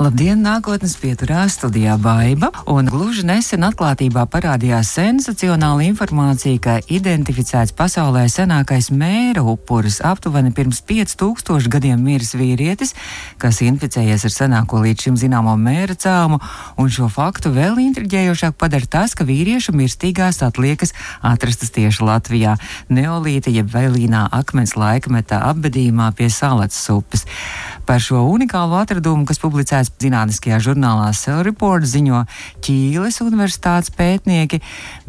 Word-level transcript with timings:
Labdien, 0.00 0.38
nākotnes 0.40 0.94
pieturā 0.96 1.42
studijā 1.52 1.98
Baiva, 2.00 2.48
un 2.72 2.86
gluži 2.88 3.20
nesen 3.28 3.66
atklātībā 3.66 4.22
parādījās 4.32 4.94
sensacionāla 4.96 5.84
informācija, 5.90 6.56
ka 6.56 6.76
identificēts 6.88 7.74
pasaulē 7.76 8.22
senākais 8.32 8.88
mēra 8.96 9.42
upuris 9.44 9.98
aptuveni 10.00 10.54
pirms 10.56 10.80
5000 10.88 11.68
gadiem 11.74 12.00
miris 12.00 12.32
vīrietis, 12.32 12.94
kas 13.36 13.60
inficējies 13.66 14.24
ar 14.24 14.32
senāko 14.32 14.80
līdz 14.86 15.04
šim 15.04 15.18
zināmo 15.20 15.52
mēra 15.60 15.92
cēlumu, 15.92 16.40
un 16.80 16.88
šo 16.88 17.10
faktu 17.12 17.52
vēl 17.52 17.76
intriģējošāk 17.84 18.56
padara 18.56 18.88
tas, 18.88 19.12
ka 19.12 19.28
vīriešu 19.28 19.76
mirstīgās 19.76 20.40
atliekas 20.48 20.96
atrastas 21.20 21.76
tieši 21.76 22.08
Latvijā, 22.08 22.56
neolīta 22.88 23.52
jeb 23.52 23.68
vēlīnā 23.76 24.30
akmens 24.40 24.78
laikmeta 24.80 25.44
apbedījumā 25.52 26.08
pie 26.16 26.32
Salats 26.32 26.80
upes. 26.88 27.28
Par 27.84 28.00
šo 28.00 28.24
unikālu 28.32 28.80
atradumu, 28.80 29.28
kas 29.28 29.42
publicēts 29.42 29.89
zinātniskajā 30.00 30.60
žurnālā 30.62 31.10
Cell 31.16 31.42
Report 31.46 31.84
ziņo 31.86 32.24
Ķīles 32.64 33.20
universitātes 33.24 33.92
pētnieki, 33.96 34.60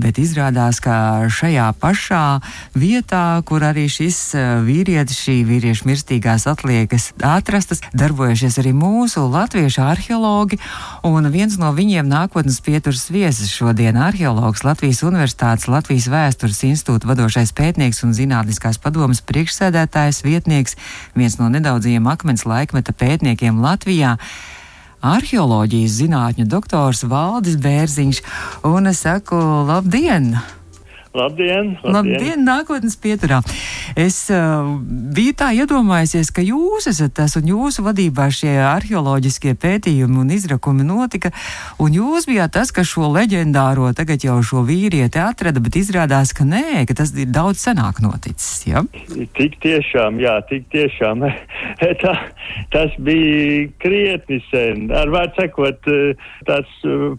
bet 0.01 0.19
izrādās, 0.21 0.81
ka 0.83 1.27
šajā 1.31 1.69
pašā 1.81 2.41
vietā, 2.77 3.41
kur 3.47 3.63
arī 3.67 3.87
šis 3.91 4.19
eh, 4.35 4.49
vīrietis, 4.65 5.19
šī 5.25 5.37
vīrieša 5.47 5.87
mirstīgās 5.89 6.47
atliekas 6.51 7.11
atrastas, 7.21 7.83
darbojušies 7.97 8.59
arī 8.61 8.73
mūsu 8.77 9.25
latviešu 9.31 9.83
arheologi, 9.85 10.59
un 11.07 11.29
viens 11.33 11.57
no 11.61 11.71
viņiem 11.75 12.09
nākotnes 12.11 12.61
pieturas 12.65 13.07
viesis 13.13 13.51
šodien 13.53 13.99
arheologs 13.99 14.65
Latvijas 14.67 15.03
Universitātes 15.07 15.69
Latvijas 15.71 16.09
vēstures 16.11 16.63
institūta 16.67 17.09
vadošais 17.09 17.53
pētnieks 17.57 18.03
un 18.05 18.15
zinātniskās 18.17 18.79
padomas 18.81 19.23
priekšsēdētājs 19.27 20.23
vietnieks, 20.25 20.77
viens 21.15 21.37
no 21.39 21.49
nedaudzajiem 21.51 22.07
akmens 22.11 22.47
laikmeta 22.47 22.95
pētniekiem 22.97 23.61
Latvijā 23.63 24.17
arheoloģijas 25.01 25.99
zinātņu 25.99 26.47
doktors 26.49 27.03
Valdis 27.09 27.59
Bērziņš, 27.61 28.23
un 28.69 28.93
es 28.93 29.03
saku 29.05 29.37
labdien! 29.67 30.35
Labdien! 31.11 31.73
Labdien, 31.83 31.91
labdien 31.91 32.43
nākotnes 32.47 32.95
pieturā! 32.95 33.41
Es 33.99 34.29
uh, 34.31 34.63
biju 35.11 35.33
tā 35.35 35.49
iedomājusies, 35.59 36.29
ka 36.31 36.43
jūs 36.45 36.87
esat 36.87 37.17
tas 37.19 37.35
un 37.35 37.49
jūsu 37.51 37.83
vadībā 37.83 38.29
šie 38.31 38.53
arheoloģiskie 38.63 39.51
pētījumi 39.59 40.21
un 40.23 40.31
izrakumi 40.31 40.87
notika, 40.87 41.33
un 41.83 41.97
jūs 41.97 42.29
bijāt 42.31 42.55
tas, 42.55 42.71
kas 42.71 42.87
šo 42.93 43.11
leģendāro 43.11 43.91
tagad 43.97 44.23
jau 44.23 44.37
šo 44.39 44.63
vīrieti 44.67 45.19
atrada, 45.19 45.59
bet 45.59 45.81
izrādās, 45.81 46.31
ka 46.37 46.47
nē, 46.47 46.85
ka 46.87 46.95
tas 47.03 47.11
ir 47.19 47.27
daudz 47.27 47.59
senāk 47.65 47.99
noticis. 47.99 48.63
Ja? 48.71 48.85
Tik 49.35 49.59
tiešām, 49.67 50.23
jā, 50.23 50.39
tik 50.47 50.71
tiešām. 50.71 51.27
tā, 52.05 52.17
tas 52.71 52.95
bija 53.03 53.67
krietni 53.83 54.39
sen. 54.47 54.87
Ar 54.95 55.11
vārdu 55.11 55.43
sakot, 55.43 55.93
tas 56.47 56.75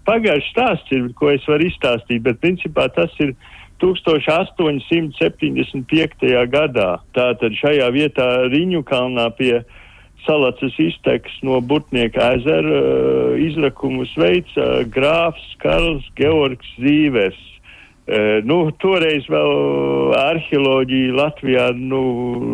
pagājušs 0.09 0.53
stāsts 0.57 0.97
ir, 0.97 1.11
ko 1.19 1.35
es 1.37 1.45
varu 1.45 1.69
izstāstīt, 1.69 2.25
bet 2.25 2.41
principā 2.41 2.89
tas 2.97 3.13
ir 3.21 3.37
1875. 3.83 6.47
gadā. 6.53 6.91
Tātad 7.17 7.53
šajā 7.59 7.89
vietā 7.95 8.27
Riņu 8.53 8.83
kalnā 8.87 9.27
pie 9.35 9.65
Salacas 10.27 10.75
izteks 10.79 11.43
no 11.43 11.61
Butnieka 11.61 12.33
ezera 12.37 12.79
uh, 12.79 13.41
izrakumus 13.43 14.15
veica 14.15 14.85
grāfs 14.87 15.57
Karls 15.63 16.05
Georgs 16.19 16.69
Zīvers. 16.79 17.41
Uh, 18.07 18.39
nu, 18.47 18.71
toreiz 18.83 19.27
vēl 19.31 19.53
arheoloģija 20.19 21.15
Latvijā 21.19 21.67
nu, 21.75 22.03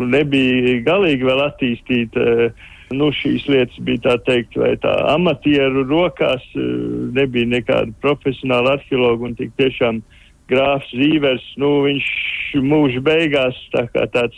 nebija 0.09 0.81
galīgi 0.85 1.23
vēl 1.29 1.41
attīstīta. 1.45 2.19
Uh, 2.19 2.49
nu, 2.89 3.11
šīs 3.13 3.45
lietas 3.45 3.77
bija 3.85 4.01
tā 4.07 4.15
teikt, 4.25 4.57
vai 4.57 4.73
tā 4.81 4.89
amatieru 5.13 5.85
rokās, 5.85 6.41
nebija 7.13 7.45
nekāda 7.45 7.93
profesionāla 8.01 8.79
arheologa 8.79 9.21
un 9.29 9.35
tik 9.37 9.53
tiešām 9.61 10.01
uh, 10.01 10.18
grāfs 10.49 10.89
Zīvers, 10.95 11.45
nu, 11.61 11.79
viņš 11.85 12.07
mūža 12.65 13.03
beigās 13.05 13.57
tā 13.73 13.85
kā 13.93 14.05
tāds, 14.11 14.37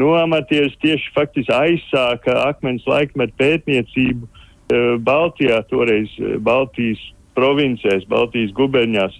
nu, 0.00 0.12
amatieris 0.18 0.76
tieši 0.84 1.12
faktiski 1.16 1.54
aizsāka 1.54 2.36
akmens 2.46 2.86
laikmetu 2.88 3.36
pētniecību 3.40 4.26
uh, 4.26 4.94
Baltijā, 5.04 5.62
toreiz 5.72 6.12
uh, 6.20 6.36
Baltijas 6.44 7.02
provincēs, 7.38 8.06
Baltijas 8.10 8.54
guberņās. 8.56 9.16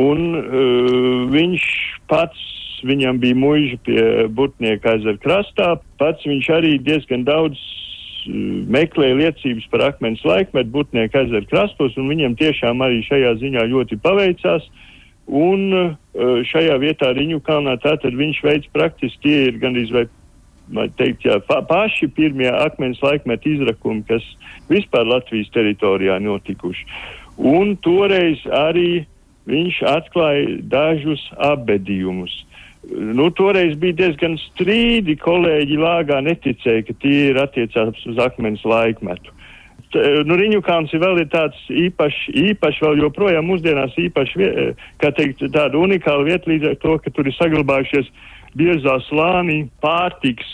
Un 0.00 0.22
uh, 0.38 1.26
viņš 1.30 1.66
pats, 2.10 2.46
viņam 2.86 3.18
bija 3.22 3.36
muiža 3.36 3.80
pie 3.86 4.04
Butnieka 4.32 4.96
ezera 4.98 5.20
krastā, 5.20 5.74
pats 6.00 6.26
viņš 6.26 6.54
arī 6.56 6.78
diezgan 6.82 7.26
daudz 7.28 7.58
meklēja 8.70 9.16
liecības 9.16 9.66
par 9.72 9.82
akmens 9.86 10.20
laikmetu 10.28 10.72
Butnieka 10.74 11.24
ezera 11.24 11.46
krastos, 11.48 11.96
un 11.96 12.10
viņam 12.12 12.36
tiešām 12.36 12.82
arī 12.84 13.00
šajā 13.06 13.32
ziņā 13.40 13.64
ļoti 13.72 13.96
paveicās. 14.04 14.66
Uh, 14.66 14.86
Un 15.30 15.68
eh, 15.74 15.90
šajā 16.50 16.74
vietā 16.82 17.12
Riņu 17.14 17.38
kalnā 17.46 17.76
tātad 17.82 18.16
viņš 18.18 18.42
veids 18.42 18.72
praktiski 18.74 19.22
tie 19.28 19.36
ir 19.46 19.60
gandrīz 19.62 19.92
vai, 19.94 20.04
vai 20.74 20.88
teikt, 20.98 21.28
jā, 21.28 21.38
pa, 21.46 21.60
paši 21.66 22.10
pirmie 22.16 22.50
akmens 22.50 22.98
laikmeta 23.04 23.48
izrakumi, 23.48 24.02
kas 24.08 24.26
vispār 24.70 25.06
Latvijas 25.06 25.52
teritorijā 25.54 26.18
notikuši. 26.24 26.86
Un 27.38 27.76
toreiz 27.84 28.42
arī 28.50 29.04
viņš 29.50 29.80
atklāja 29.88 30.58
dažus 30.70 31.22
abedījumus. 31.38 32.34
Nu, 32.90 33.28
toreiz 33.36 33.74
bija 33.78 33.98
diezgan 33.98 34.38
strīdi, 34.40 35.18
kolēģi 35.20 35.76
lāgā 35.78 36.20
neticēja, 36.24 36.86
ka 36.88 36.96
tie 37.02 37.18
ir 37.30 37.40
attiecās 37.42 38.06
uz 38.08 38.20
akmens 38.24 38.64
laikmetu. 38.64 39.34
Eh, 39.90 40.20
nu, 40.22 40.36
ir 40.94 41.02
vēl 41.02 41.24
ir 41.24 41.30
tāds 41.32 41.58
īpašs, 41.66 42.28
īpašs 42.52 42.82
vēl 42.84 43.00
joprojām 43.04 43.48
mūsdienās 43.50 43.96
īpašs, 43.98 44.36
kā 45.02 45.10
teikt, 45.16 45.42
tāda 45.50 45.78
unikāla 45.80 46.28
vieta 46.28 46.50
līdz 46.50 46.70
ar 46.70 46.76
to, 46.84 46.96
ka 47.02 47.10
tur 47.10 47.26
ir 47.26 47.34
saglabājušies 47.34 48.10
biezā 48.58 49.00
slānī 49.08 49.64
pārtiks 49.82 50.46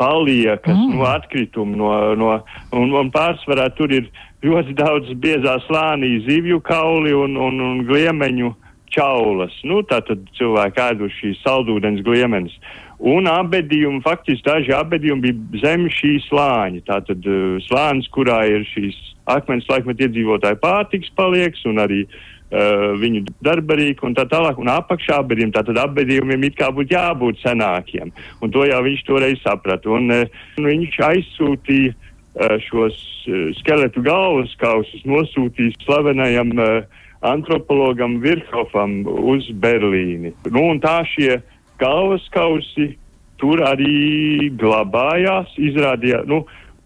paliekas, 0.00 0.76
mm. 0.76 0.96
no 0.96 1.04
atkritumi, 1.04 1.76
no, 1.76 1.92
no, 2.16 2.32
un, 2.72 2.92
un 2.96 3.12
pārsvarā 3.12 3.68
tur 3.76 3.92
ir 3.92 4.08
ļoti 4.44 4.72
daudz 4.78 5.12
biezā 5.20 5.58
slānī 5.66 6.14
zivju 6.24 6.62
kauli 6.64 7.12
un, 7.12 7.36
un, 7.36 7.60
un 7.60 7.82
gliemeņu 7.88 8.54
čaulas. 8.94 9.52
Nu, 9.68 9.82
tātad 9.86 10.24
cilvēki 10.38 10.80
ēduši 10.86 11.20
šīs 11.20 11.42
saldūdens 11.44 12.00
gliemenes. 12.06 12.56
Un 13.00 13.24
abedījumi, 13.30 14.02
faktiski 14.04 14.44
daži 14.44 14.74
abedījumi 14.76 15.30
bija 15.32 15.60
zem 15.62 15.86
šī 15.88 16.18
slāņa. 16.26 16.82
Tātad 16.84 17.24
uh, 17.24 17.56
slānis, 17.64 18.10
kurā 18.12 18.42
ir 18.50 18.66
šīs 18.68 18.98
akmens 19.30 19.68
laikmet 19.70 20.02
iedzīvotāju 20.04 20.58
pārtiks 20.60 21.12
palieks 21.16 21.64
un 21.70 21.80
arī 21.80 22.02
uh, 22.04 22.92
viņu 23.00 23.24
darbarīki 23.46 24.04
un 24.04 24.16
tā 24.18 24.26
tālāk. 24.28 24.60
Un 24.60 24.68
apakšā 24.74 25.22
abedījumi, 25.22 25.54
tātad 25.56 25.80
abedījumiem 25.80 26.44
it 26.50 26.58
kā 26.60 26.68
būtu 26.76 26.92
jābūt 26.92 27.40
senākiem. 27.40 28.12
Un 28.44 28.52
to 28.52 28.66
jau 28.68 28.80
viņš 28.84 29.04
toreiz 29.08 29.40
saprata. 29.46 29.88
Un 29.96 30.12
uh, 30.12 30.40
viņš 30.60 30.98
aizsūtīja 31.08 31.94
uh, 31.96 32.58
šos 32.66 32.98
uh, 33.30 33.46
skeletu 33.62 34.04
galvas 34.04 34.52
kausus, 34.60 35.06
nosūtīja 35.08 35.78
slavenajam 35.86 36.52
uh, 36.58 37.00
antropologam 37.24 38.20
Virhofam 38.20 39.00
uz 39.08 39.48
Berlīni. 39.56 40.34
Nu, 40.52 40.68
un 40.74 40.84
tā 40.84 41.00
šie 41.08 41.38
galvaskausi 41.80 42.94
tur 43.40 43.62
arī 43.64 44.50
glabājās, 44.60 45.52
izrādījās, 45.56 46.26
nu, 46.28 46.42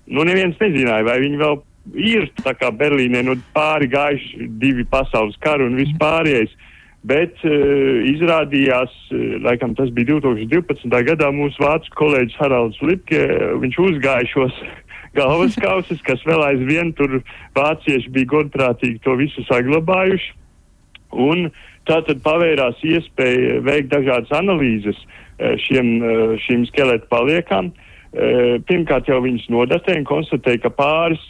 nu 0.06 0.26
neviens 0.26 0.58
nezināja, 0.62 1.06
vai 1.08 1.18
viņi 1.24 1.40
vēl 1.40 1.58
ir 2.00 2.28
tā 2.44 2.54
kā 2.56 2.70
Berlīnē, 2.74 3.24
nu 3.26 3.36
pāri 3.56 3.90
gājuši 3.92 4.48
divi 4.62 4.86
pasaules 4.88 5.36
kari 5.44 5.66
un 5.66 5.76
vispārējais. 5.80 6.54
Bet 7.04 7.42
uh, 7.44 7.98
izrādījās, 8.08 8.92
uh, 9.12 9.34
laikam 9.44 9.74
tas 9.76 9.90
bija 9.92 10.14
2012. 10.14 10.88
gadā, 11.10 11.28
mūsu 11.36 11.60
vācu 11.60 11.92
kolēģis 11.98 12.38
Haralds 12.40 12.80
Lipke, 12.80 13.20
viņš 13.60 13.76
uzgāja 13.90 14.30
šos 14.30 14.62
galvaskausus, 15.18 16.00
kas 16.06 16.24
vēl 16.24 16.46
aizvien 16.46 16.94
tur 16.96 17.18
vācieši 17.58 18.14
bija 18.14 18.32
godprātīgi 18.38 19.02
to 19.04 19.18
visu 19.20 19.44
saglabājuši. 19.50 20.32
Un 21.12 21.50
uh, 21.50 21.60
Tā 21.88 22.00
tad 22.06 22.22
pavērās 22.24 22.80
iespēja 22.86 23.60
veikt 23.64 23.90
dažādas 23.92 24.32
analīzes 24.36 24.96
eh, 25.04 25.56
šiem, 25.60 25.96
eh, 26.00 26.36
šīm 26.46 26.66
skeletu 26.70 27.10
paliekām. 27.12 27.72
Eh, 28.14 28.58
pirmkārt 28.68 29.10
jau 29.10 29.20
viņas 29.24 29.50
nodatēja 29.52 30.00
un 30.00 30.08
konstatēja, 30.08 30.62
ka 30.64 30.72
pāris 30.72 31.22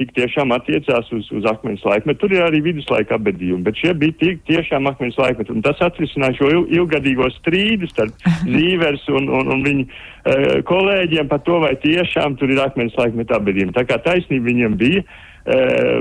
tik 0.00 0.12
tiešām 0.16 0.52
attiecās 0.56 1.08
uz, 1.14 1.28
uz 1.36 1.46
akmens 1.48 1.82
laikmetu. 1.86 2.22
Tur 2.22 2.34
ir 2.34 2.44
arī 2.46 2.62
viduslaika 2.64 3.18
abedījumi, 3.18 3.64
bet 3.66 3.78
šie 3.80 3.92
bija 4.00 4.16
tik 4.20 4.40
tiešām 4.48 4.88
akmens 4.88 5.18
laikmeti. 5.20 5.52
Un 5.52 5.64
tas 5.64 5.80
atrisināja 5.84 6.38
šo 6.38 6.48
il, 6.50 6.62
ilgadīgo 6.80 7.28
strīdu 7.36 7.88
starp 7.90 8.24
Zīvers 8.54 9.04
un, 9.12 9.28
un, 9.28 9.52
un 9.52 9.64
viņu 9.66 9.84
uh, 9.84 10.54
kolēģiem 10.68 11.28
par 11.30 11.42
to, 11.46 11.60
vai 11.62 11.74
tiešām 11.84 12.38
tur 12.40 12.50
ir 12.54 12.64
akmens 12.64 12.96
laikmeta 12.98 13.36
abedījumi. 13.36 13.76
Tā 13.76 13.84
kā 13.88 14.00
taisnība 14.02 14.48
viņiem 14.48 14.80
bija. 14.80 15.04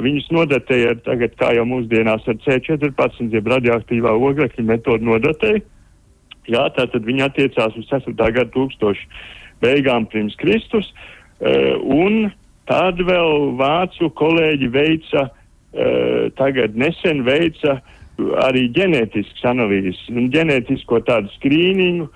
Viņus 0.05 0.27
nodatēja 0.35 0.95
tagad, 1.05 1.33
kā 1.39 1.51
jau 1.57 1.65
mūsdienās 1.65 2.27
ar 2.29 2.37
C14, 2.45 3.31
jeb 3.33 3.47
radioaktīvā 3.49 4.13
oglekļa 4.13 4.65
metodu 4.67 5.07
nodatēja. 5.07 5.63
Jā, 6.49 6.65
tātad 6.75 7.05
viņi 7.05 7.25
attiecās 7.25 7.75
uz 7.77 7.87
4. 7.89 8.13
gadu 8.17 8.51
tūkstošu 8.55 9.07
beigām 9.61 10.07
pirms 10.09 10.35
Kristus, 10.41 10.87
un 11.41 12.31
tad 12.69 13.01
vēl 13.05 13.51
vācu 13.57 14.09
kolēģi 14.17 14.69
veica, 14.73 15.27
tagad 16.37 16.77
nesen 16.77 17.21
veica 17.25 17.79
arī 18.45 18.67
ģenētiskas 18.75 19.45
analīzes 19.53 20.01
un 20.09 20.29
ģenētisko 20.33 21.01
tādu 21.07 21.29
skrīningu, 21.37 22.09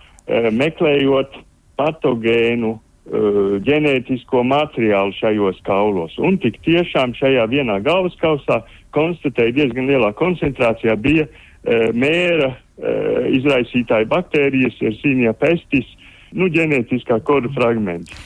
meklējot 0.58 1.38
patogēnu 1.78 2.76
ģenētisko 3.06 4.42
materiālu 4.50 5.14
šajos 5.20 5.60
kaulos. 5.68 6.16
Un 6.18 6.40
tik 6.42 6.58
tiešām 6.66 7.14
šajā 7.14 7.46
vienā 7.52 7.78
galvaskausā 7.86 8.64
konstatēja 8.98 9.54
diezgan 9.60 9.90
lielā 9.92 10.12
koncentrācijā 10.18 10.96
bija 10.98 11.28
uh, 11.28 11.92
mēra 11.94 12.56
uh, 12.56 13.28
izraisītāja 13.30 14.10
baktērijas, 14.10 14.80
ir 14.82 14.98
sīnija 15.04 15.36
pestis, 15.38 15.86
nu, 16.34 16.50
ģenētiskā 16.50 17.20
kodu 17.28 17.52
fragmenti. 17.56 18.18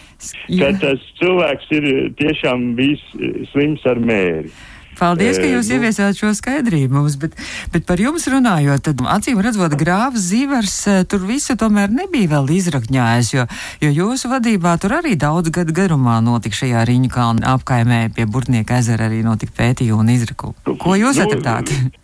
Tad 0.60 0.80
tas 0.82 1.04
cilvēks 1.20 1.70
ir 1.76 1.90
tiešām 2.20 2.74
bijis 2.80 3.04
uh, 3.18 3.42
slims 3.52 3.84
ar 3.90 4.00
mēri. 4.00 4.54
Paldies, 5.00 5.40
ka 5.40 5.48
jūs 5.48 5.70
nu, 5.70 5.78
ieviesāt 5.78 6.20
šo 6.20 6.32
skaidrību 6.36 7.00
mums, 7.00 7.16
bet, 7.22 7.38
bet 7.74 7.86
par 7.88 8.02
jums 8.02 8.28
runājot, 8.32 8.84
tad 8.90 9.04
acīm 9.16 9.40
redzot, 9.44 9.76
grāvs 9.80 10.30
Zivers 10.30 10.76
tur 11.10 11.24
visu 11.30 11.56
tomēr 11.60 11.92
nebija 11.94 12.34
vēl 12.36 12.52
izrakņājis, 12.60 13.32
jo, 13.38 13.46
jo 13.86 13.94
jūsu 14.02 14.32
vadībā 14.34 14.76
tur 14.82 14.98
arī 15.00 15.16
daudz 15.20 15.54
gadu 15.56 15.76
garumā 15.76 16.20
notika 16.26 16.62
šajā 16.62 16.84
Riņu 16.90 17.14
kalna 17.14 17.56
apkaimē 17.56 18.02
pie 18.16 18.28
Burtnieka 18.30 18.82
ezera 18.84 19.08
arī 19.10 19.24
notika 19.26 19.56
pētījumu 19.64 20.04
un 20.04 20.14
izraku. 20.16 20.54
Ko 20.80 21.00
jūs 21.00 21.20
nu, 21.22 21.28
atradāt? 21.28 21.74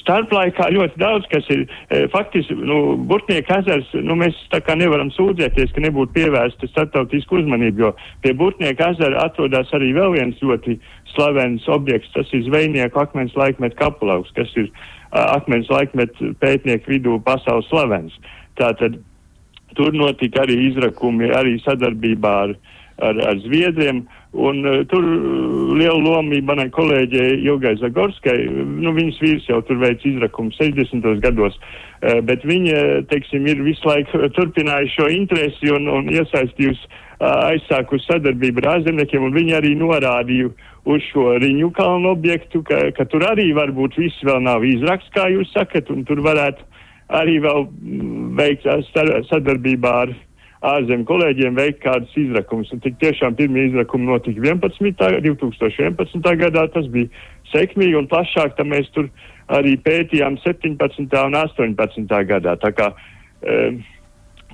starplaikā 0.00 0.68
ļoti 0.74 1.00
daudz, 1.00 1.26
kas 1.30 1.46
ir 1.52 1.64
e, 1.66 2.04
faktiski, 2.12 2.56
nu, 2.58 2.96
Burtnieka 3.08 3.60
ezers, 3.62 3.88
nu, 4.06 4.16
mēs 4.18 4.36
tā 4.52 4.60
kā 4.64 4.76
nevaram 4.78 5.10
sūdzēties, 5.14 5.72
ka 5.74 5.84
nebūtu 5.84 6.14
pievērsta 6.16 6.68
starptautisku 6.70 7.40
uzmanību, 7.40 7.84
jo 7.84 7.92
pie 8.24 8.34
Burtnieka 8.36 8.92
ezera 8.94 9.26
atrodas 9.26 9.72
arī 9.76 9.92
vēl 9.96 10.16
viens 10.16 10.42
ļoti 10.42 10.78
slavens 11.14 11.66
objekts, 11.72 12.12
tas 12.14 12.30
ir 12.36 12.44
zvejnieku 12.48 13.00
akmens 13.00 13.36
laikmet 13.38 13.76
kapulauks, 13.78 14.32
kas 14.36 14.52
ir 14.58 14.68
uh, 14.68 15.36
akmens 15.36 15.70
laikmet 15.72 16.18
pētnieku 16.42 16.96
vidū 16.96 17.18
pasaules 17.24 17.68
slavens. 17.70 18.16
Tātad 18.60 18.98
tur 19.76 19.96
notika 19.96 20.44
arī 20.44 20.58
izrakumi, 20.70 21.30
arī 21.36 21.56
sadarbībā 21.64 22.36
ar, 22.46 22.54
ar, 23.04 23.20
ar 23.32 23.42
Zviedriem. 23.44 24.06
Un 24.32 24.64
uh, 24.66 24.82
tur 24.90 25.04
lielu 25.78 26.00
lomu 26.02 26.40
manai 26.44 26.66
kolēģei 26.74 27.40
Ilgai 27.46 27.76
Zagorskai, 27.80 28.36
nu 28.82 28.92
viņas 28.96 29.20
vīrs 29.22 29.48
jau 29.48 29.60
tur 29.64 29.78
veic 29.80 30.02
izrakumu 30.04 30.52
60. 30.58 31.06
gados, 31.22 31.56
uh, 31.56 32.20
bet 32.26 32.44
viņa, 32.44 33.06
teiksim, 33.12 33.46
ir 33.46 33.62
visu 33.64 33.86
laiku 33.88 34.26
turpinājusi 34.36 34.96
šo 34.98 35.08
interesi 35.14 35.72
un, 35.72 35.88
un 35.88 36.10
iesaistījusi 36.12 36.84
uh, 36.90 37.52
aizsākusi 37.52 38.10
sadarbību 38.10 38.64
ar 38.64 38.76
ārzemniekiem, 38.76 39.28
un 39.30 39.36
viņi 39.36 39.56
arī 39.60 39.74
norādīja 39.78 40.50
uz 40.86 41.06
šo 41.10 41.36
riņu 41.42 41.70
kalnu 41.78 42.12
objektu, 42.14 42.62
ka, 42.66 42.90
ka 42.98 43.06
tur 43.10 43.24
arī 43.30 43.52
varbūt 43.56 43.96
viss 43.98 44.26
vēl 44.26 44.42
nav 44.44 44.66
izraksts, 44.66 45.14
kā 45.14 45.30
jūs 45.32 45.50
sakat, 45.54 45.90
un 45.90 46.04
tur 46.06 46.20
varētu 46.26 46.66
arī 47.14 47.38
vēl 47.42 47.66
veikt 48.38 48.66
sadarbībā 49.30 49.92
ar 50.04 50.14
ārzemju 50.66 51.06
kolēģiem 51.08 51.56
veikt 51.58 51.82
kādas 51.84 52.12
izrakumus. 52.18 52.70
Un 52.74 52.82
tik 52.84 52.98
tiešām 53.02 53.36
pirmie 53.38 53.68
izrakumi 53.68 54.08
notika 54.10 54.42
11. 54.42 55.20
2011. 55.26 56.30
gadā, 56.42 56.66
tas 56.74 56.88
bija 56.92 57.10
sekmīgi 57.52 57.98
un 58.00 58.08
plašāk, 58.10 58.56
tad 58.58 58.70
mēs 58.70 58.88
tur 58.94 59.10
arī 59.52 59.76
pētījām 59.82 60.40
17. 60.44 61.20
un 61.26 61.38
18. 61.42 62.24
gadā. 62.32 62.56
Tā 62.62 62.72
kā, 62.76 62.92
um, 63.46 63.84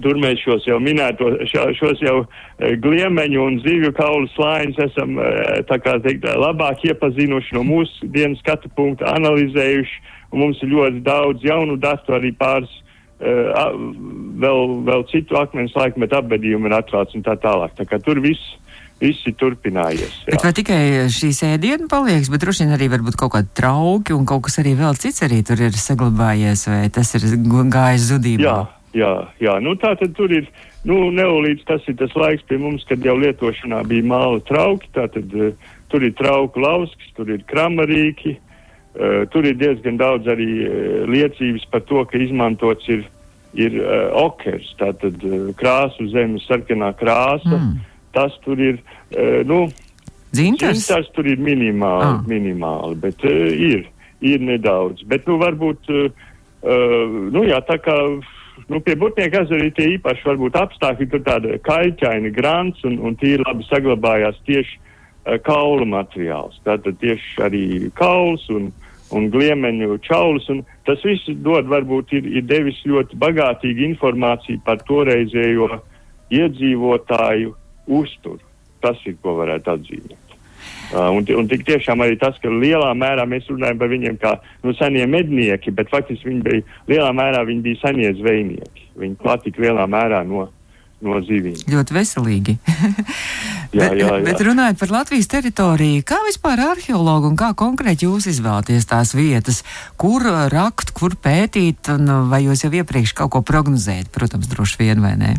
Tur 0.00 0.17
mēs 0.17 0.41
šos 0.41 0.64
jau 0.64 0.79
minētos, 0.81 1.35
šos 1.53 2.00
jau 2.00 2.23
e, 2.25 2.70
gliemeņu 2.81 3.43
un 3.44 3.59
zivju 3.61 3.91
kaulu 3.93 4.31
slāņus 4.32 4.79
esam, 4.87 5.19
e, 5.20 5.59
tā 5.69 5.76
kā 5.85 5.99
teikt, 6.00 6.25
labāk 6.25 6.81
iepazinuši 6.88 7.59
no 7.59 7.64
mūsu 7.69 8.09
dienas 8.14 8.41
skatu 8.41 8.70
punkta, 8.73 9.11
analizējuši, 9.19 9.99
un 10.32 10.43
mums 10.47 10.62
ir 10.64 10.73
ļoti 10.73 11.03
daudz 11.05 11.44
jaunu 11.44 11.76
datu 11.76 12.17
arī 12.17 12.32
pāris 12.41 12.73
vēl, 13.22 14.74
vēl 14.88 15.06
citu 15.12 15.38
akmens 15.40 15.74
laikmetu 15.78 16.19
apbedījumu 16.19 16.69
ir 16.69 16.76
atklāts 16.80 17.16
un 17.16 17.24
tā 17.26 17.36
tālāk. 17.40 17.74
Tā 17.78 17.88
kā 17.88 18.00
tur 18.02 18.22
viss. 18.24 18.58
Viss 19.02 19.24
ir 19.26 19.34
turpinājies. 19.34 20.12
Jā. 20.28 20.36
Bet 20.36 20.44
vai 20.46 20.50
tikai 20.54 20.82
šī 21.10 21.32
sēdiena 21.34 21.88
paliek, 21.90 22.22
bet 22.30 22.44
droši 22.44 22.62
vien 22.62 22.76
arī 22.76 22.86
varbūt 22.92 23.16
kaut 23.19 23.32
kādi 23.34 23.48
trauki 23.58 24.14
un 24.14 24.28
kaut 24.30 24.44
kas 24.46 24.60
arī 24.62 24.76
vēl 24.78 24.94
cits 24.94 25.24
arī 25.26 25.40
tur 25.42 25.58
ir 25.58 25.74
saglabājies, 25.74 26.69
vai 26.70 26.84
tas 26.94 27.10
ir 27.19 27.26
gājis 27.42 28.04
zudībā? 28.12 28.44
Jā, 28.46 28.60
jā, 28.94 29.10
jā. 29.42 29.56
Nu, 29.64 29.75
tā 29.75 29.96
tad 29.98 30.14
tur 30.14 30.30
ir, 30.30 30.46
nu, 30.86 31.00
neolīdz 31.18 31.66
tas 31.66 31.90
ir 31.90 31.98
tas 31.98 32.14
laiks 32.14 32.46
pie 32.46 32.60
mums, 32.62 32.86
kad 32.86 33.02
jau 33.02 33.16
lietošanā 33.18 33.82
bija 33.90 34.06
māla 34.06 34.38
trauki, 34.46 34.92
tā 34.94 35.08
tad 35.10 35.34
uh, 35.34 35.50
tur 35.90 36.06
ir 36.06 36.14
trauku 36.22 36.62
lausks, 36.62 37.10
tur 37.18 37.34
ir 37.34 37.42
kramarīki, 37.50 38.38
Uh, 38.38 38.51
tur 39.32 39.46
ir 39.48 39.56
diezgan 39.60 39.96
daudz 40.00 40.28
arī 40.28 40.48
uh, 40.64 41.04
liecības 41.08 41.64
par 41.72 41.84
to, 41.88 42.02
ka 42.08 42.18
izmantots 42.20 42.88
ir, 42.92 43.06
ir 43.56 43.78
uh, 43.80 44.10
okers, 44.24 44.74
tātad 44.80 45.16
krāsu 45.60 46.08
zemes 46.12 46.44
sarkanā 46.48 46.92
krāsa. 47.00 47.56
Mm. 47.56 47.80
Tas 48.12 48.34
tur 48.44 48.60
ir, 48.60 48.76
nu, 49.48 49.62
dzintars. 50.36 50.82
dzintars 50.82 51.06
tur 51.16 51.24
ir 51.32 51.40
minimāli, 51.40 52.10
ah. 52.10 52.18
minimāli 52.28 52.98
bet 53.00 53.24
ir, 53.24 53.86
ir 54.20 54.44
nedaudz. 54.44 55.00
Bet, 55.08 55.24
nu, 55.24 55.38
varbūt, 55.40 55.88
nu, 57.32 57.44
jā, 57.48 57.62
tā 57.64 57.78
kā, 57.80 57.96
nu, 58.68 58.82
pie 58.84 58.98
Butnieka 59.00 59.46
ezera 59.46 59.64
ir 59.64 59.72
tie 59.78 59.94
īpaši 59.94 60.28
varbūt 60.28 60.60
apstākļi, 60.60 61.08
tur 61.08 61.24
tāda 61.24 61.56
kaļķaina 61.64 62.34
grants 62.36 62.84
un, 62.84 63.00
un 63.00 63.16
tīri 63.16 63.40
labi 63.48 63.64
saglabājās 63.70 64.44
tieši 64.44 64.76
uh, 64.76 64.92
kaulu 65.46 65.86
materiāls. 65.86 66.58
Tātad 66.66 66.98
tieši 67.00 67.42
arī 67.46 67.64
kauls 67.98 68.44
un, 68.50 68.70
un 69.17 69.29
gliemeņu 69.32 69.99
čaulus. 70.06 70.49
Un 70.53 70.62
tas 70.88 71.03
viss 71.06 71.31
dod, 71.44 71.69
varbūt 71.70 72.14
ir, 72.19 72.29
ir 72.41 72.47
devis 72.49 72.81
ļoti 72.88 73.19
bagātīgu 73.23 73.87
informāciju 73.93 74.62
par 74.67 74.82
toreizējo 74.88 75.70
iedzīvotāju 76.32 77.55
uzturu. 78.00 78.43
Tas 78.82 78.99
ir, 79.06 79.19
ko 79.23 79.37
varētu 79.38 79.76
atzīmēt. 79.76 80.19
Uh, 80.93 81.09
un, 81.17 81.25
un 81.38 81.47
tik 81.49 81.62
tiešām 81.64 82.03
arī 82.05 82.19
tas, 82.20 82.37
ka 82.43 82.50
lielā 82.53 82.91
mērā 82.99 83.25
mēs 83.29 83.47
runājam 83.49 83.79
par 83.81 83.88
viņiem 83.88 84.19
kā 84.21 84.35
nu, 84.61 84.75
senie 84.76 85.07
mednieki, 85.09 85.73
bet 85.73 85.88
faktiski 85.92 86.28
viņi 86.28 86.42
bija 86.45 86.64
lielā 86.90 87.12
mērā 87.16 87.40
viņi 87.49 87.64
bija 87.64 87.81
senie 87.81 88.11
zvejnieki. 88.19 88.90
Viņi 89.00 89.16
patika 89.23 89.64
lielā 89.64 89.87
mērā 89.88 90.21
no, 90.28 90.50
no 91.02 91.21
zivīm. 91.26 91.59
Ļoti 91.71 91.97
veselīgi. 91.97 92.54
jā, 93.75 93.88
jā, 93.90 93.90
jā. 93.99 94.21
Bet 94.25 94.42
runājot 94.47 94.80
par 94.80 94.94
Latvijas 94.94 95.30
teritoriju, 95.32 96.04
kā 96.06 96.21
vispār 96.26 96.62
arheologi 96.71 97.30
un 97.30 97.38
kā 97.40 97.52
konkrēti 97.59 98.06
jūs 98.06 98.28
izvēlaties 98.32 98.88
tās 98.90 99.14
vietas, 99.18 99.62
kur 100.00 100.25
rakt, 100.52 100.94
kur 100.97 101.16
pētīt, 101.18 101.90
un 101.97 102.30
vai 102.30 102.44
jūs 102.47 102.64
jau 102.66 102.73
iepriekš 102.82 103.16
kaut 103.18 103.35
ko 103.35 103.42
prognozējat, 103.47 104.12
protams, 104.14 104.50
droši 104.52 104.80
vien 104.85 105.04
vai 105.04 105.16
nē? 105.21 105.35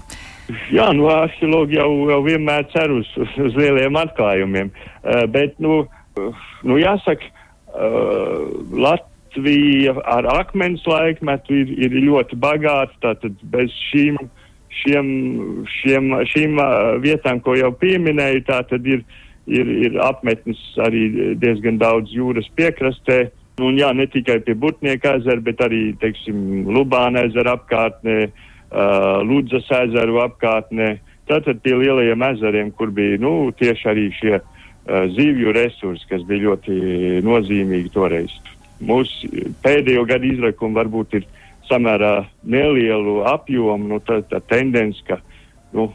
Jā, 0.76 0.90
nu, 0.96 1.08
arheologi 1.12 1.80
jau, 1.80 1.90
jau 2.12 2.20
vienmēr 2.26 2.68
cer 2.74 2.92
uz, 2.92 3.08
uz 3.18 3.56
lieliem 3.56 3.96
atklājumiem, 3.96 4.74
uh, 4.74 5.24
bet, 5.32 5.56
nu, 5.64 5.86
uh, 6.20 6.46
nu 6.68 6.80
jāsaka, 6.82 7.32
uh, 7.72 8.52
Latvija 8.76 9.96
ar 10.04 10.28
akmens 10.36 10.84
laikmetu 10.90 11.56
ir, 11.64 11.72
ir 11.88 11.96
ļoti 12.10 12.38
bagāta, 12.44 13.00
tātad 13.08 13.40
bez 13.56 13.72
šīm 13.88 14.20
šiem, 14.82 15.08
šiem, 15.80 16.10
šīm 16.30 16.60
vietām, 17.04 17.42
ko 17.44 17.56
jau 17.58 17.72
pieminēju, 17.80 18.44
tā 18.48 18.62
tad 18.70 18.88
ir, 18.90 19.04
ir, 19.48 19.70
ir 19.88 20.00
apmetnis 20.04 20.62
arī 20.84 21.36
diezgan 21.42 21.80
daudz 21.82 22.14
jūras 22.16 22.50
piekrastē. 22.58 23.26
Un 23.62 23.78
jā, 23.78 23.92
ne 23.94 24.08
tikai 24.10 24.40
pie 24.42 24.56
Butnieka 24.58 25.20
ezera, 25.20 25.42
bet 25.46 25.60
arī, 25.62 25.92
teiksim, 26.02 26.64
Lubāna 26.74 27.28
ezera 27.28 27.54
apkārtnē, 27.60 28.16
uh, 28.30 29.20
Ludzas 29.22 29.70
ezeru 29.84 30.24
apkārtnē. 30.24 30.96
Tātad 31.30 31.62
pie 31.64 31.76
lielajiem 31.78 32.26
ezeriem, 32.32 32.72
kur 32.74 32.90
bija, 32.92 33.20
nu, 33.22 33.52
tieši 33.60 33.86
arī 33.92 34.08
šie 34.18 34.34
uh, 34.40 35.06
zivju 35.14 35.54
resursi, 35.54 36.10
kas 36.10 36.26
bija 36.26 36.50
ļoti 36.50 37.22
nozīmīgi 37.28 37.94
toreiz. 37.94 38.34
Mūsu 38.84 39.30
pēdējo 39.64 40.08
gadu 40.10 40.34
izrakumi 40.34 40.80
varbūt 40.82 41.20
ir 41.20 41.30
samērā 41.70 42.14
nelielu 42.44 43.22
apjomu, 43.32 43.96
nu, 43.96 44.00
tā, 44.06 44.22
tā 44.30 44.42
tendence, 44.52 45.04
ka 45.08 45.20
nu, 45.74 45.90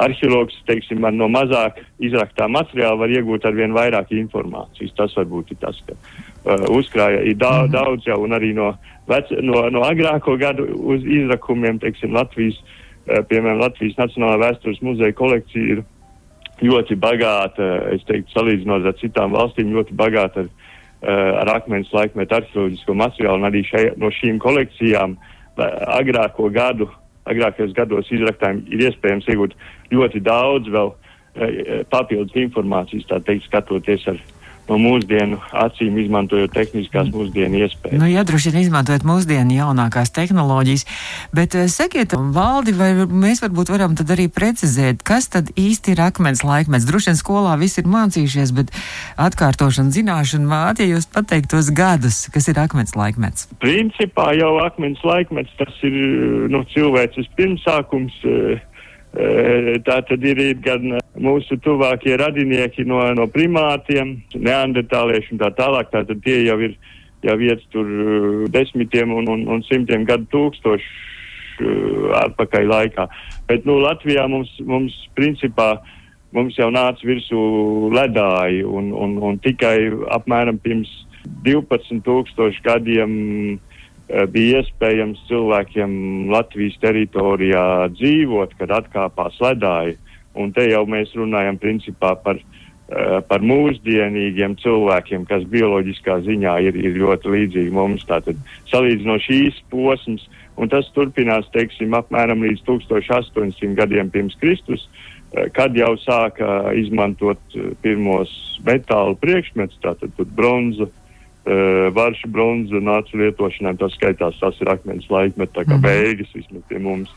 arheologs 0.00 0.56
teiksim, 0.68 1.04
no 1.16 1.28
mazāk 1.30 1.80
izraktā 2.02 2.48
materiāla 2.48 2.98
var 3.02 3.12
iegūt 3.12 3.46
ar 3.46 3.56
vien 3.56 3.74
vairāk 3.76 4.12
informācijas. 4.16 4.94
Tas 4.96 5.16
varbūt 5.18 5.52
ir 5.54 5.60
tas, 5.62 5.78
ka 5.86 5.96
uh, 5.96 6.66
uzkrāja 6.76 7.22
ir 7.28 7.36
da, 7.36 7.52
-hmm. 7.64 7.72
daudz 7.76 8.06
jau 8.08 8.20
un 8.24 8.36
arī 8.36 8.52
no, 8.56 8.72
vec, 9.08 9.30
no, 9.42 9.68
no 9.70 9.84
agrāko 9.86 10.36
gadu 10.40 10.66
izrakumiem, 11.04 11.78
teiksim, 11.78 12.14
Latvijas, 12.16 12.58
uh, 12.60 13.20
piemēram, 13.28 13.60
Latvijas 13.60 13.98
Nacionālā 13.98 14.38
vēstures 14.46 14.82
muzeja 14.82 15.12
kolekcija 15.12 15.76
ir 15.76 15.84
ļoti 16.62 16.96
bagāta, 16.96 17.68
es 17.94 18.04
teiktu, 18.04 18.32
salīdzinot 18.34 18.86
ar 18.86 18.96
citām 19.00 19.32
valstīm, 19.32 19.72
ļoti 19.72 19.96
bagāta 19.96 20.44
ar, 20.44 20.50
ar 21.02 21.48
akmens 21.54 21.92
laikmetu 21.96 22.36
arheoloģisko 22.36 22.94
materiālu 22.94 23.40
un 23.40 23.48
arī 23.48 23.62
šai, 23.64 23.84
no 24.00 24.10
šīm 24.12 24.40
kolekcijām 24.42 25.16
agrāko 25.96 26.50
gadu, 26.52 26.90
agrākajos 27.30 27.72
gados 27.76 28.10
izraktājiem 28.12 28.64
ir 28.72 28.88
iespējams 28.88 29.28
iegūt 29.28 29.56
ļoti 29.92 30.20
daudz 30.24 30.68
vēl 30.72 30.92
papildus 31.92 32.36
informācijas, 32.36 33.06
tā 33.08 33.20
teikt, 33.24 33.46
skatoties 33.46 34.06
ar 34.10 34.18
no 34.70 34.78
mūsdienu 34.80 35.38
acīm, 35.64 35.98
izmantojot 36.04 36.52
tehniskās 36.54 37.08
mm. 37.08 37.14
mūsdienu 37.16 37.60
iespējas. 37.64 37.98
Nu, 38.00 38.08
jā, 38.10 38.22
droši 38.26 38.52
vien 38.54 38.64
izmantojot 38.64 39.06
mūsdienu 39.08 39.56
jaunākās 39.56 40.12
tehnoloģijas, 40.16 40.86
bet 41.36 41.56
uh, 41.58 41.66
sakiet, 41.72 42.14
valdi, 42.36 42.74
vai 42.78 42.92
mēs 43.08 43.42
varbūt 43.44 43.72
varam 43.74 43.96
tad 43.98 44.12
arī 44.14 44.28
precizēt, 44.32 45.04
kas 45.06 45.30
tad 45.34 45.52
īsti 45.58 45.94
ir 45.94 46.04
akmens 46.06 46.44
laikmets? 46.46 46.86
Droši 46.88 47.12
vien 47.12 47.20
skolā 47.20 47.56
viss 47.60 47.80
ir 47.82 47.90
mācījušies, 47.90 48.54
bet 48.56 48.72
atkārtošana, 49.20 49.94
zināšana 49.94 50.50
māte, 50.50 50.86
ja 50.86 50.96
jūs 50.96 51.10
pateiktos 51.10 51.72
gadus, 51.74 52.22
kas 52.32 52.48
ir 52.52 52.62
akmens 52.62 52.96
laikmets? 52.98 53.48
Principā 53.62 54.30
jau 54.38 54.56
akmens 54.64 55.02
laikmets 55.06 55.54
tas 55.58 55.84
ir 55.86 55.96
nu, 56.52 56.64
cilvēces 56.74 57.30
pirmsākums. 57.38 58.16
Uh, 58.24 58.66
Tā 59.10 59.96
tad 60.06 60.22
ir 60.22 60.38
gan 60.62 61.00
mūsu 61.18 61.58
tuvākie 61.64 62.14
radinieki 62.20 62.84
no, 62.86 63.02
no 63.18 63.26
primātiem, 63.26 64.20
neandertālieši 64.38 65.34
un 65.34 65.40
tā 65.42 65.50
tālāk. 65.58 65.90
Tātad 65.90 66.22
tie 66.22 66.44
jau 66.44 66.58
ir 66.62 66.76
jau 67.26 67.36
iet 67.42 67.64
tur 67.72 67.88
desmitiem 68.52 69.12
un, 69.12 69.28
un, 69.28 69.46
un 69.52 69.64
simtiem 69.68 70.06
gadu 70.08 70.28
tūkstošu 70.32 71.08
atpakaļ 72.16 72.68
laikā. 72.70 73.08
Bet 73.50 73.66
nu, 73.68 73.76
Latvijā 73.82 74.24
mums, 74.30 74.52
mums 74.64 74.94
principā 75.18 75.74
mums 76.32 76.56
jau 76.56 76.70
nāca 76.72 77.04
virsū 77.04 77.40
ledāji 77.92 78.62
un, 78.64 78.94
un, 78.96 79.18
un 79.26 79.40
tikai 79.42 79.90
apmēram 80.16 80.60
pirms 80.62 80.88
12 81.44 82.62
gadiem 82.64 83.12
Eh, 83.60 83.69
bija 84.30 84.60
iespējams 84.62 85.20
cilvēkiem 85.28 85.92
Latvijas 86.32 86.78
teritorijā 86.82 87.64
dzīvot, 87.94 88.56
kad 88.58 88.72
atkāpās 88.80 89.38
ledāji. 89.42 89.98
Un 90.38 90.52
te 90.54 90.66
jau 90.70 90.84
mēs 90.86 91.12
runājam 91.18 91.58
principā 91.58 92.14
par, 92.24 92.38
uh, 92.38 93.18
par 93.26 93.42
mūsdienīgiem 93.42 94.56
cilvēkiem, 94.62 95.26
kas 95.30 95.46
bioloģiskā 95.50 96.20
ziņā 96.26 96.56
ir, 96.66 96.78
ir 96.78 96.98
ļoti 97.02 97.34
līdzīgi 97.34 97.74
mums. 97.74 98.06
Tātad 98.08 98.38
salīdzinot 98.70 99.26
šīs 99.26 99.62
posms, 99.70 100.26
un 100.60 100.70
tas 100.70 100.90
turpinās, 100.94 101.50
teiksim, 101.54 101.94
apmēram 101.98 102.46
līdz 102.46 102.62
1800 102.66 103.74
gadiem 103.78 104.10
pirms 104.14 104.38
Kristus, 104.42 104.86
uh, 104.86 105.10
kad 105.54 105.76
jau 105.76 105.92
sāka 106.02 106.72
izmantot 106.78 107.58
pirmos 107.82 108.32
metāla 108.66 109.14
priekšmetus, 109.18 109.78
tātad 109.82 110.14
bronzu, 110.34 110.90
varšu 111.96 112.28
bronza 112.28 112.82
nāca 112.84 113.16
lietošanai, 113.16 113.76
tas 113.80 113.94
skaitās, 113.96 114.36
tas 114.40 114.60
ir 114.60 114.68
akmens 114.70 115.08
laikmets, 115.10 115.56
kā 115.56 115.76
mm 115.76 115.80
beigas 115.80 116.34
vismaz 116.36 116.62
pie 116.68 116.78
mums. 116.78 117.10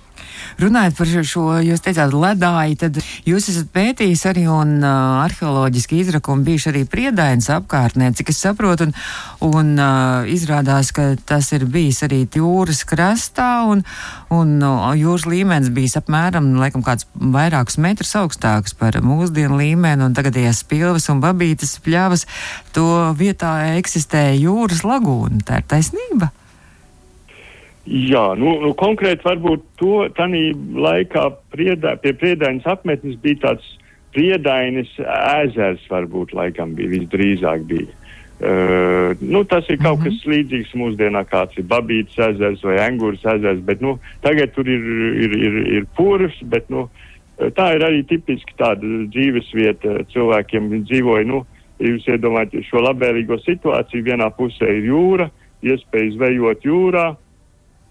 Runājot 0.62 0.98
par 0.98 1.10
šo, 1.26 1.44
jūs 1.66 1.82
teicāt, 1.84 2.14
ledāji, 2.14 2.78
tad 2.80 2.98
jūs 3.28 3.50
esat 3.50 3.72
pētījis 3.74 4.22
arī 4.30 4.44
un 4.52 4.76
uh, 4.84 5.24
arheoloģiski 5.24 5.98
izrakumi 6.04 6.46
bijuši 6.48 6.70
arī 6.70 6.84
priedainas 6.90 7.50
apkārtnē, 7.56 8.12
cik 8.16 8.30
es 8.30 8.42
saprotu, 8.44 8.88
un, 8.88 8.94
un 9.50 9.72
uh, 9.82 10.30
izrādās, 10.30 10.92
ka 10.96 11.14
tas 11.26 11.50
ir 11.58 11.66
bijis 11.74 12.04
arī 12.06 12.22
jūras 12.30 12.84
krastā, 12.88 13.66
un, 13.70 13.82
un 14.34 14.54
uh, 14.62 14.92
jūras 15.00 15.26
līmenis 15.30 15.74
bijis 15.74 15.98
apmēram, 16.00 16.54
laikam, 16.62 16.86
kāds 16.86 17.10
vairākus 17.18 17.80
metrus 17.82 18.14
augstāks 18.20 18.78
par 18.78 19.00
mūsdienu 19.02 19.58
līmeni, 19.58 20.06
un 20.06 20.16
tagadējās 20.18 20.64
pilvas 20.70 21.10
un 21.10 21.24
babītes 21.24 21.80
pļavas, 21.84 22.28
to 22.78 22.88
vietā 23.18 23.56
eksistē 23.80 24.13
jūras 24.38 24.84
lagūna. 24.88 25.42
Tā 25.48 25.62
ir 25.62 25.68
taisnība. 25.70 26.32
Jā, 27.84 28.30
nu, 28.40 28.56
nu 28.64 28.72
konkrēti 28.80 29.26
varbūt 29.26 29.64
to 29.80 30.06
tanī 30.16 30.54
laikā 30.56 31.26
priedā, 31.52 31.98
pie 32.00 32.14
priedainas 32.16 32.68
apmetnes 32.70 33.18
bija 33.20 33.42
tāds 33.50 33.66
priedainis 34.16 34.92
ezers, 35.02 35.84
varbūt 35.92 36.32
laikam 36.38 36.78
bija 36.78 36.94
visdrīzāk 36.94 37.68
bija. 37.68 37.92
Uh, 38.44 39.14
nu, 39.22 39.44
tas 39.48 39.68
ir 39.70 39.78
kaut 39.78 40.00
mm 40.00 40.04
-hmm. 40.04 40.16
kas 40.20 40.32
līdzīgs 40.32 40.74
mūsdienā, 40.76 41.24
kāds 41.30 41.58
ir 41.58 41.68
Babītas 41.70 42.18
ezers 42.30 42.64
vai 42.64 42.78
Angūras 42.82 43.24
ezers, 43.36 43.60
bet 43.60 43.82
nu, 43.82 44.00
tagad 44.22 44.52
tur 44.56 44.68
ir, 44.68 44.84
ir, 45.24 45.38
ir, 45.38 45.56
ir 45.78 45.86
purvs, 45.96 46.40
bet 46.44 46.70
nu, 46.70 46.90
tā 47.38 47.76
ir 47.76 47.84
arī 47.84 48.04
tipiski 48.04 48.54
tāda 48.58 48.84
dzīves 49.14 49.54
vieta 49.54 50.04
cilvēkiem. 50.14 50.84
Dzīvoja, 50.84 51.26
nu, 51.26 51.46
jūs 51.82 52.06
iedomājaties 52.10 52.68
šo 52.70 52.84
labvēlīgo 52.84 53.40
situāciju, 53.44 54.06
vienā 54.06 54.30
pusē 54.38 54.70
ir 54.78 54.90
jūra, 54.92 55.30
iespēja 55.64 56.16
zvejot 56.18 56.66
jūrā, 56.68 57.06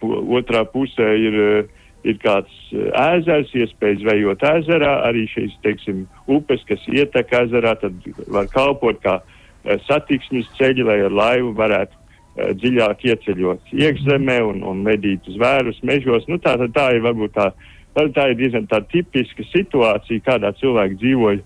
otrā 0.03 0.65
pusē 0.67 1.09
ir, 1.19 1.39
eh, 1.41 1.65
ir 2.05 2.19
kāds 2.23 2.53
eh, 2.73 2.91
ezers, 3.17 3.53
iespēja 3.55 4.01
zvejot 4.03 4.43
ezerā, 4.43 4.95
arī 5.09 5.27
šīs, 5.31 5.57
teiksim, 5.62 6.07
upes, 6.27 6.65
kas 6.69 6.83
ietek 6.89 7.33
ezerā, 7.43 7.77
tad 7.81 7.95
var 8.29 8.47
kalpot 8.53 9.01
kā 9.03 9.21
eh, 9.65 9.79
satiksmes 9.87 10.51
ceļi, 10.59 10.87
lai 10.87 11.01
ar 11.07 11.12
laivu 11.12 11.53
varētu 11.59 12.01
dziļāk 12.33 13.03
ieceļot 13.05 13.75
iekšzemē 13.77 14.39
un, 14.41 14.62
un 14.65 14.79
medīt 14.81 15.27
uz 15.29 15.37
vērus 15.37 15.83
mežos. 15.85 16.25
Nu, 16.33 16.39
tā, 16.41 16.55
tā 16.73 16.87
ir 16.97 17.03
varbūt 17.05 17.35
tā, 17.37 17.51
tā 17.93 18.31
ir 18.31 18.39
diezgan 18.39 18.65
tā 18.71 18.81
tipiska 18.89 19.45
situācija, 19.51 20.25
kādā 20.25 20.55
cilvēki 20.57 20.97
dzīvoja 21.03 21.43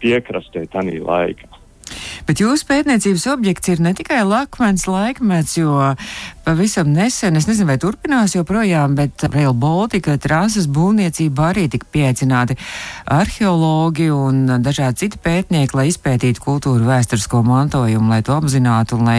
piekrastē 0.00 0.66
tanī 0.72 1.00
laikā. 1.00 1.65
Bet 2.26 2.42
jūsu 2.42 2.66
pētniecības 2.68 3.26
objekts 3.32 3.72
ir 3.72 3.82
ne 3.84 3.92
tikai 3.96 4.22
lakmens 4.26 4.86
laikmets, 4.90 5.56
jo 5.58 5.94
pavisam 6.46 6.92
nesen, 6.94 7.36
es 7.38 7.48
nezinu, 7.48 7.66
vai 7.72 7.78
turpinās 7.82 8.36
joprojām, 8.36 8.94
bet 8.98 9.24
Rail 9.32 9.54
Baltica 9.56 10.14
trases 10.22 10.68
būvniecība 10.70 11.50
arī 11.50 11.66
tika 11.72 11.88
pieaicināti 11.90 12.54
arheologi 13.10 14.06
un 14.14 14.44
dažādi 14.62 15.06
citi 15.06 15.20
pētnieki, 15.22 15.74
lai 15.74 15.88
izpētītu 15.90 16.42
kultūru 16.44 16.86
vēsturisko 16.86 17.42
mantojumu, 17.46 18.12
lai 18.14 18.20
to 18.26 18.36
apzinātu 18.36 19.00
un 19.00 19.10
lai, 19.10 19.18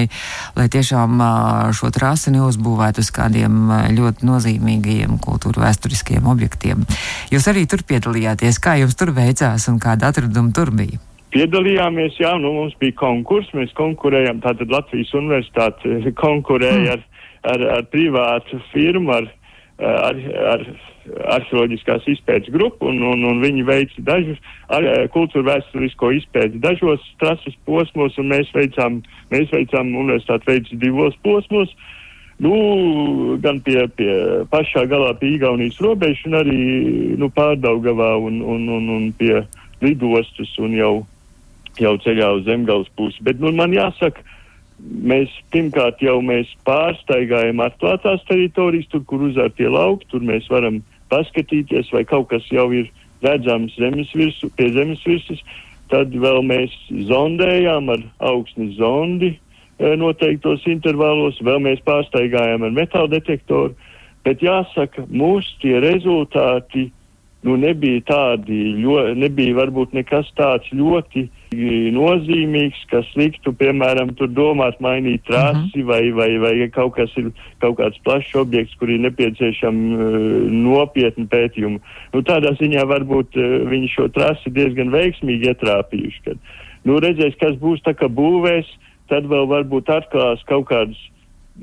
lai 0.55 0.69
tiešām 0.71 1.19
šo 1.75 1.91
trasi 1.95 2.31
neuzbūvētu 2.35 3.03
uz 3.03 3.11
kādiem 3.15 3.73
ļoti 3.97 4.27
nozīmīgiem 4.27 5.19
kultūru 5.23 5.65
vēsturiskiem 5.65 6.27
objektiem. 6.31 6.87
Jūs 7.33 7.51
arī 7.51 7.67
tur 7.67 7.83
piedalījāties, 7.87 8.63
kā 8.63 8.79
jums 8.81 8.95
tur 8.95 9.11
veicās 9.15 9.67
un 9.71 9.83
kāda 9.83 10.13
atraduma 10.13 10.55
tur 10.55 10.71
bija? 10.75 11.06
Piedalījāmies, 11.37 12.15
jā, 12.17 12.31
nu, 12.41 12.49
mums 12.55 12.73
bija 12.81 12.95
konkurss, 12.97 13.53
mēs 13.53 13.69
konkurējām, 13.77 14.39
tātad 14.41 14.71
Latvijas 14.73 15.11
universitāte 15.13 15.99
konkurēja 16.17 16.95
ar, 16.95 17.01
ar, 17.51 17.65
ar 17.75 17.83
privātu 17.91 18.57
firmu, 18.71 19.11
ar, 19.13 19.27
ar, 19.77 20.21
ar 20.53 20.63
arheoloģiskās 21.35 22.07
izpētes 22.09 22.49
grupu, 22.55 22.87
un, 22.89 23.03
un, 23.05 23.21
un 23.29 23.43
viņi 23.43 23.65
veica 23.67 24.05
dažus 24.07 24.39
ar, 24.73 24.87
kultūra 25.13 25.51
vēsturisko 25.51 26.09
izpēti 26.17 26.61
dažos 26.63 27.03
trases 27.21 27.53
posmos, 27.69 28.17
un 28.17 28.31
mēs 28.33 28.49
veicām, 28.55 29.03
mēs 29.29 29.53
veicām 29.53 29.93
universitāti 29.93 30.49
veica 30.49 30.79
divos 30.81 31.19
posmos. 31.21 31.75
Nu, 32.41 32.55
gan 33.45 33.61
pie, 33.65 33.83
pie 33.93 34.09
pašā 34.49 34.87
galā 34.89 35.13
pie 35.21 35.35
Igaunijas 35.35 35.77
robežas, 35.85 36.25
un 36.25 36.39
arī 36.41 36.57
nu, 37.21 37.29
pārdaugavā 37.37 38.15
un, 38.25 38.41
un, 38.41 38.65
un, 38.73 38.89
un 38.97 39.07
pie 39.21 39.43
lidostas 39.85 40.57
un 40.65 40.73
jau 40.73 40.95
jau 41.81 41.95
ceļā 42.03 42.31
uz 42.39 42.45
zemgājas 42.47 42.89
pusi. 42.97 43.23
Bet 43.25 43.41
nu, 43.43 43.51
man 43.55 43.73
jāsaka, 43.75 44.23
mēs 44.81 45.33
pirmkārt 45.53 46.01
jau 46.05 46.19
mēs 46.25 46.51
pārsteigājam 46.67 47.63
atklātās 47.65 48.23
teritorijas, 48.29 48.89
tur, 48.91 49.03
kur 49.09 49.25
uzārtie 49.29 49.69
lauki, 49.71 50.07
tur 50.11 50.25
mēs 50.25 50.49
varam 50.51 50.81
paskatīties, 51.11 51.91
vai 51.93 52.03
kaut 52.07 52.29
kas 52.33 52.45
jau 52.51 52.69
ir 52.75 52.89
redzams 53.25 53.75
zemes 53.79 54.11
virsu, 54.15 54.51
pie 54.57 54.69
zemes 54.75 55.01
virsmas. 55.07 55.41
Tad 55.91 56.11
vēl 56.11 56.41
mēs 56.43 56.73
zondējām 57.07 57.87
ar 57.93 58.01
augstnes 58.27 58.75
zondi 58.75 59.31
e, 59.31 59.93
noteiktos 59.95 60.65
intervālos, 60.67 61.39
vēl 61.39 61.61
mēs 61.63 61.79
pārsteigājām 61.87 62.65
ar 62.67 62.75
metāla 62.75 63.13
detektoru. 63.15 63.71
Bet 64.27 64.43
jāsaka, 64.43 65.05
mūsu 65.07 65.53
tie 65.61 65.77
rezultāti 65.79 66.89
nu, 67.47 67.55
nebija 67.59 68.03
tādi, 68.07 68.57
ļo, 68.81 68.99
nebija 69.17 69.55
varbūt 69.57 69.95
nekas 69.95 70.29
tāds 70.37 70.67
ļoti 70.75 71.27
nozīmīgs, 71.95 72.81
kas 72.91 73.07
liktu, 73.15 73.53
piemēram, 73.55 74.11
tur 74.19 74.27
domāt 74.27 74.81
mainīt 74.83 75.23
trasi 75.27 75.55
uh 75.55 75.63
mhm. 75.63 75.71
-huh. 75.79 75.85
vai, 75.87 76.11
vai, 76.11 76.29
vai 76.43 76.69
kaut 76.69 76.95
kas 76.95 77.11
ir 77.17 77.31
kaut 77.63 77.77
kāds 77.79 77.99
plašs 78.03 78.35
objekts, 78.35 78.75
kur 78.75 78.89
ir 78.89 78.99
nepieciešami 78.99 79.95
uh, 79.95 80.51
nopietni 80.51 81.25
pētījumi. 81.25 81.79
Nu, 82.13 82.21
tādā 82.21 82.51
ziņā 82.59 82.83
varbūt 82.85 83.37
uh, 83.39 83.69
viņi 83.69 83.87
šo 83.95 84.07
trasi 84.07 84.51
diezgan 84.51 84.91
veiksmīgi 84.91 85.47
ietrāpījuši. 85.53 86.21
Kad, 86.25 86.37
nu, 86.83 86.99
redzēs, 86.99 87.39
kas 87.39 87.55
būs 87.55 87.81
tā 87.81 87.95
kā 87.95 88.11
būvēs, 88.11 88.67
tad 89.07 89.25
vēl 89.25 89.47
varbūt 89.47 89.89
atklās 89.89 90.43
kaut 90.47 90.67
kādas 90.67 90.99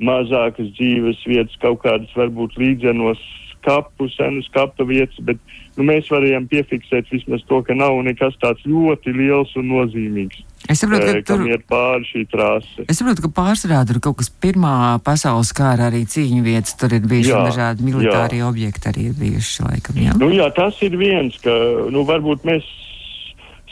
mazākas 0.01 0.73
dzīves 0.75 1.21
vietas, 1.25 1.55
kaut 1.61 1.83
kādas 1.83 2.11
varbūt 2.15 2.57
līdzenos 2.57 3.21
kapu, 3.65 4.09
senus 4.13 4.47
kapu 4.53 4.85
vietas, 4.85 5.17
bet 5.25 5.37
nu, 5.77 5.85
mēs 5.87 6.09
varējām 6.11 6.47
piefiksēt 6.51 7.09
vismaz 7.11 7.43
to, 7.49 7.61
ka 7.65 7.75
nav 7.77 7.97
nekas 8.05 8.37
tāds 8.41 8.63
ļoti 8.67 9.13
liels 9.15 9.51
un 9.59 9.69
nozīmīgs. 9.73 10.43
Es 10.71 10.81
saprotu, 10.81 11.11
ka 11.19 11.21
tur 11.27 11.43
ir 11.45 11.61
pāri 11.69 12.07
šī 12.09 12.23
trāsa. 12.31 12.85
Es 12.89 12.97
saprotu, 12.97 13.27
ka 13.27 13.31
pārsvarā 13.37 13.83
tur 13.85 13.99
kaut 14.01 14.17
kas 14.21 14.31
pirmā 14.31 14.97
pasaules 15.05 15.51
kāra 15.55 15.91
arī 15.91 16.05
cīņu 16.09 16.41
vietas, 16.45 16.73
tur 16.79 16.95
ir 16.97 17.05
bijuši 17.05 17.33
jā, 17.33 17.43
dažādi 17.51 17.85
militāri 17.85 18.41
jā. 18.41 18.47
objekti 18.49 18.89
arī 18.89 19.09
ir 19.11 19.19
bijuši 19.19 19.67
laikam. 19.67 19.99
Jā. 20.01 20.15
Nu, 20.21 20.31
jā, 20.33 20.49
tas 20.55 20.79
ir 20.85 20.97
viens, 20.97 21.37
ka 21.43 21.53
nu, 21.93 22.05
varbūt 22.07 22.47
mēs 22.49 22.65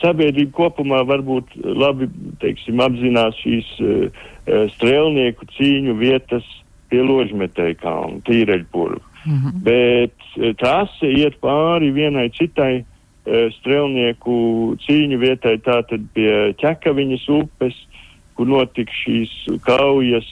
sabiedrība 0.04 0.54
kopumā 0.58 1.02
varbūt 1.08 1.56
labi 1.64 2.10
teiksim, 2.44 2.82
apzinās 2.84 3.40
šīs 3.42 3.72
uh, 3.80 4.28
strēlnieku 4.76 5.48
cīņu 5.56 5.98
vietas 5.98 6.46
pie 6.92 7.02
ložmetēja 7.02 7.80
kalna, 7.82 8.22
tīreļpurva. 8.28 9.02
-hmm. 9.26 9.64
Bet 9.64 10.18
uh, 10.38 10.54
trase 10.60 11.08
iet 11.08 11.40
pāri 11.42 11.92
vienai 11.92 12.30
citai 12.30 12.84
uh, 12.84 13.50
strēlnieku 13.60 14.78
cīņu 14.86 15.20
vietai, 15.20 15.58
tātad 15.58 16.08
pie 16.14 16.54
ķekaviņas 16.62 17.28
upes, 17.30 17.76
kur 18.36 18.48
notika 18.48 18.92
šīs 19.04 19.32
kaujas 19.64 20.28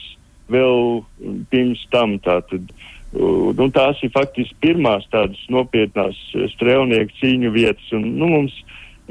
vēl 0.50 1.04
pirms 1.50 1.86
tam. 1.90 2.18
Tātad, 2.18 2.66
nu, 3.14 3.68
tās 3.70 4.02
ir 4.02 4.10
faktiski 4.10 4.56
pirmās 4.60 5.06
tādas 5.12 5.38
nopietnās 5.48 6.18
strēlnieku 6.56 7.14
cīņu 7.20 7.52
vietas. 7.54 7.92
Un, 7.94 8.08
nu, 8.18 8.26
mums, 8.26 8.56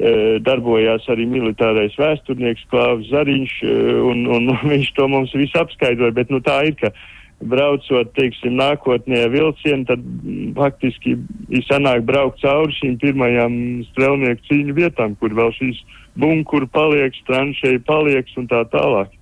E, 0.00 0.38
darbojās 0.40 1.04
arī 1.12 1.26
militārais 1.28 1.92
vēsturnieks 2.00 2.64
Klāvs 2.72 3.10
Zariņš, 3.12 3.56
e, 3.62 3.74
un, 4.08 4.24
un 4.34 4.48
viņš 4.72 4.92
to 4.96 5.08
mums 5.12 5.34
visu 5.36 5.60
apskaidroja, 5.60 6.14
bet 6.16 6.32
nu, 6.32 6.40
tā 6.40 6.62
ir, 6.70 6.78
ka 6.80 6.90
braucot, 7.48 8.12
teiksim, 8.16 8.54
nākotnē 8.60 9.24
vilcienu, 9.32 9.86
tad 9.88 10.04
faktiski 10.56 11.16
ir 11.50 11.64
sanāk 11.68 12.04
braukt 12.08 12.40
cauri 12.42 12.74
šīm 12.78 12.98
pirmajām 13.02 13.56
strelnieku 13.90 14.46
cīņu 14.50 14.76
vietām, 14.76 15.16
kur 15.20 15.34
vēl 15.34 15.52
šīs 15.58 15.82
bunkuri 16.18 16.68
paliek, 16.72 17.16
stranšēji 17.24 17.82
paliek 17.88 18.32
un 18.36 18.48
tā 18.50 18.62
tālāk. 18.72 19.12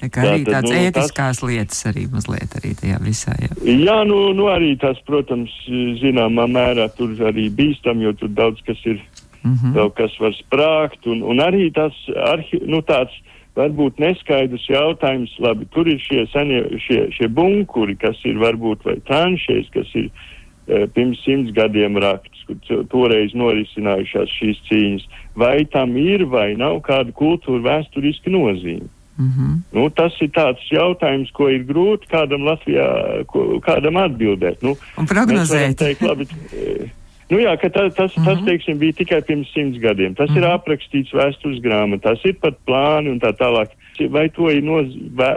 Tā 0.00 0.08
kā 0.10 0.24
arī 0.26 0.44
tādas 0.44 0.68
nu, 0.68 0.78
ētiskās 0.88 1.40
tas... 1.40 1.44
lietas 1.46 1.84
arī 1.88 2.06
mazliet 2.12 2.56
arī 2.58 2.72
tajā 2.80 2.98
visā. 3.04 3.34
Jā, 3.40 3.52
jā 3.64 3.98
nu, 4.08 4.18
nu 4.36 4.48
arī 4.52 4.74
tas, 4.80 4.98
protams, 5.06 5.52
zināmā 6.00 6.48
mērā 6.50 6.88
tur 6.98 7.14
arī 7.24 7.46
bīstam, 7.48 8.02
jo 8.02 8.12
tur 8.18 8.32
daudz 8.34 8.60
kas 8.66 8.80
ir 8.84 8.98
mm 9.44 9.54
-hmm. 9.54 9.76
vēl 9.76 9.92
kas 9.94 10.18
var 10.20 10.34
sprākt, 10.34 11.06
un, 11.06 11.22
un 11.22 11.38
arī 11.38 11.70
tas 11.72 11.94
arhi, 12.32 12.60
nu, 12.66 12.82
tāds 12.82 13.14
varbūt 13.58 14.00
neskaidrs 14.02 14.66
jautājums, 14.68 15.34
labi, 15.42 15.66
tur 15.74 15.88
ir 15.90 16.00
šie, 16.02 16.24
senie, 16.32 16.62
šie, 16.82 17.06
šie 17.14 17.28
bunkuri, 17.30 17.96
kas 18.00 18.18
ir 18.26 18.40
varbūt 18.42 18.86
vai 18.86 18.96
tranšēs, 19.08 19.70
kas 19.74 19.92
ir 19.98 20.08
e, 20.10 20.86
pirms 20.94 21.22
simts 21.26 21.54
gadiem 21.54 21.98
rakts, 22.02 22.42
kur 22.48 22.84
toreiz 22.92 23.34
norisinājušās 23.38 24.34
šīs 24.40 24.60
cīņas, 24.68 25.06
vai 25.38 25.56
tam 25.70 25.96
ir 26.00 26.26
vai 26.30 26.52
nav 26.58 26.82
kāda 26.86 27.14
kultūra 27.14 27.62
vēsturiska 27.68 28.34
nozīme. 28.34 28.90
Mm 29.14 29.30
-hmm. 29.30 29.58
nu, 29.72 29.90
tas 29.90 30.12
ir 30.20 30.30
tāds 30.34 30.62
jautājums, 30.70 31.30
ko 31.30 31.46
ir 31.48 31.62
grūti 31.62 32.10
kādam 32.10 32.42
Latvijā, 32.42 33.22
ko, 33.30 33.60
kādam 33.62 33.94
atbildēt. 33.96 34.62
Nu, 34.62 34.74
Un 34.98 35.06
prognozēt. 35.06 35.78
Teikt, 35.78 36.02
labi, 36.02 36.26
e, 36.58 36.90
Nu 37.30 37.40
jā, 37.40 37.54
ka 37.56 37.70
ta, 37.72 37.86
tas, 37.88 38.12
tas, 38.12 38.38
mhm. 38.38 38.44
teiksim, 38.48 38.78
bija 38.80 38.96
tikai 39.00 39.22
pirms 39.24 39.52
simts 39.54 39.80
gadiem. 39.80 40.14
Tas 40.14 40.30
-hmm. 40.30 40.36
ir 40.36 40.44
mhm. 40.44 40.56
aprakstīts 40.58 41.14
vēstures 41.14 41.62
grāmatās, 41.64 42.24
ir 42.24 42.36
pat 42.40 42.58
plāni 42.66 43.10
un 43.10 43.20
tā 43.20 43.32
tālāk. 43.32 43.72
Vai 44.10 44.28
to 44.28 44.50
ir 44.50 44.62
noz, 44.62 44.90
vē, 45.16 45.30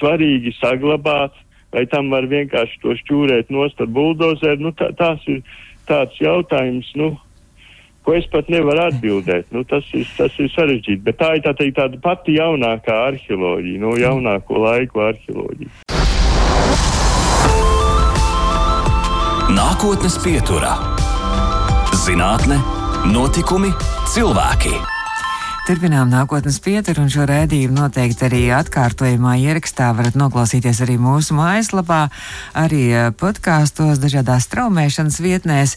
svarīgi 0.00 0.52
saglabāt, 0.58 1.32
vai 1.72 1.86
tam 1.86 2.10
var 2.10 2.26
vienkārši 2.26 2.80
to 2.82 2.94
šķūrēt 2.94 3.50
nost 3.50 3.80
ar 3.80 3.86
buldozeru? 3.86 4.60
Nu, 4.60 4.72
tā, 4.72 4.92
tās 4.92 5.20
ir 5.26 5.42
tāds 5.86 6.18
jautājums, 6.20 6.90
nu, 6.94 7.16
ko 8.02 8.14
es 8.14 8.26
pat 8.26 8.48
nevaru 8.48 8.80
atbildēt. 8.88 9.46
Nu, 9.50 9.64
tas, 9.64 9.84
ir, 9.94 10.06
tas 10.16 10.32
ir 10.38 10.50
sarežģīti, 10.50 11.02
bet 11.02 11.16
tā 11.22 11.36
ir 11.36 11.44
tā 11.46 11.54
teikt, 11.54 11.78
tāda 11.78 12.00
pati 12.02 12.36
jaunākā 12.38 12.96
arheoloģija, 13.06 13.80
nu, 13.80 13.94
jaunāko 13.96 14.58
laiku 14.58 15.06
arheoloģija. 15.06 15.70
Nākotnes 19.50 20.18
pieturā. 20.24 20.89
Zinātne, 22.10 22.56
notikumi, 23.06 23.70
cilvēki. 24.10 24.99
Turpinām 25.68 26.08
nākotnes 26.08 26.56
pieturu, 26.64 27.02
un 27.04 27.10
šo 27.12 27.26
rēdījumu 27.28 27.76
noteikti 27.76 28.24
arī 28.24 28.38
atkārtojumā 28.56 29.34
ierakstā 29.42 29.90
varat 29.92 30.14
noklausīties 30.16 30.78
arī 30.86 30.94
mūsu 30.96 31.34
mājaslapā, 31.36 31.98
arī 32.56 32.80
eh, 32.88 33.08
podkāstos, 33.12 34.00
dažādās 34.00 34.46
straumēšanas 34.48 35.18
vietnēs, 35.20 35.74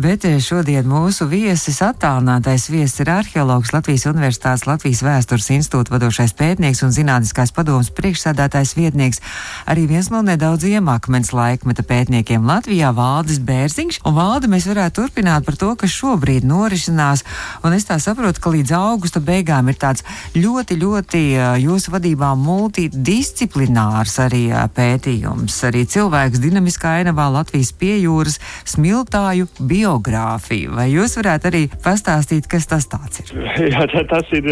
bet 0.00 0.24
eh, 0.24 0.38
šodien 0.40 0.88
mūsu 0.88 1.28
viesis, 1.28 1.82
attālinātais 1.84 2.64
viesis 2.72 3.04
ir 3.04 3.12
arheologs 3.12 3.74
Latvijas 3.76 4.06
Universitātes 4.08 4.64
Latvijas 4.66 5.04
vēstures 5.04 5.50
institūta 5.58 5.92
vadošais 5.92 6.32
pētnieks 6.40 6.80
un 6.88 6.96
zinātniskās 6.96 7.52
padomas 7.52 7.92
priekšsādātājs 7.92 8.72
vietnieks, 8.80 9.20
arī 9.68 9.84
viens 9.92 10.08
no 10.10 10.24
nedaudziem 10.24 10.88
akmens 10.88 11.34
laikmeta 11.36 11.84
pētniekiem 11.84 12.48
Latvijā 12.48 12.94
Valdis 12.96 13.44
Bērziņš, 13.44 14.00
un 14.08 14.16
Valdi 14.16 14.50
mēs 14.56 14.70
varētu 14.72 15.04
turpināt 15.04 15.44
par 15.44 15.60
to, 15.60 15.74
kas 15.76 15.92
šobrīd 16.00 16.48
norisinās, 16.48 17.22
un 17.62 17.76
es 17.76 17.84
tā 17.84 18.00
saprotu, 18.00 18.40
ka 18.40 18.56
līdz 18.56 18.76
augusta 18.80 19.25
beigām 19.26 19.70
ir 19.70 19.78
tāds 19.80 20.04
ļoti, 20.36 20.78
ļoti 20.80 21.22
jūsu 21.62 21.92
vadībā 21.94 22.32
multidisciplinārs 22.40 24.16
arī 24.24 24.44
pētījums. 24.76 25.58
Arī 25.68 25.84
cilvēks 25.90 26.42
dinamiskā 26.42 26.96
ainavā 27.00 27.28
Latvijas 27.34 27.72
piejūras 27.76 28.40
smiltāju 28.68 29.50
biogrāfiju. 29.60 30.76
Vai 30.78 30.90
jūs 30.94 31.18
varētu 31.20 31.50
arī 31.52 31.62
pastāstīt, 31.84 32.48
kas 32.50 32.68
tas 32.70 32.88
tāds 32.90 33.24
ir? 33.24 33.36
Jā, 33.74 33.86
tā, 33.92 34.06
tas 34.10 34.34
ir. 34.36 34.50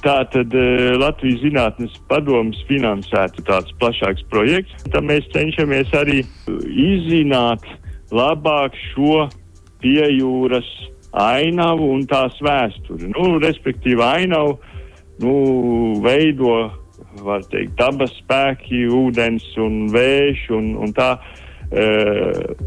Tā 0.00 0.22
tad 0.32 0.54
Latvijas 0.96 1.42
Zinātnes 1.42 1.96
padomus 2.08 2.56
finansētu 2.64 3.42
tāds 3.44 3.74
plašāks 3.76 4.24
projekts. 4.32 4.86
Tad 4.88 5.04
mēs 5.04 5.26
cenšamies 5.34 5.90
arī 5.98 6.22
izzināt 6.48 7.66
labāk 8.08 8.76
šo 8.94 9.26
piejūras 9.84 10.68
ainavu 11.16 11.90
un 11.94 12.04
tās 12.08 12.36
vēsturi. 12.44 13.10
Nu, 13.12 13.36
respektīvi, 13.42 14.02
ainavu 14.04 14.56
nu, 15.24 15.36
veido 16.04 16.56
teikt, 17.50 17.76
dabas 17.78 18.12
spēki, 18.20 18.84
ūdens 18.92 19.46
un 19.62 19.86
vējš 19.92 20.42
un, 20.56 20.72
un 20.84 20.92
tā 20.96 21.14
e, 21.16 21.86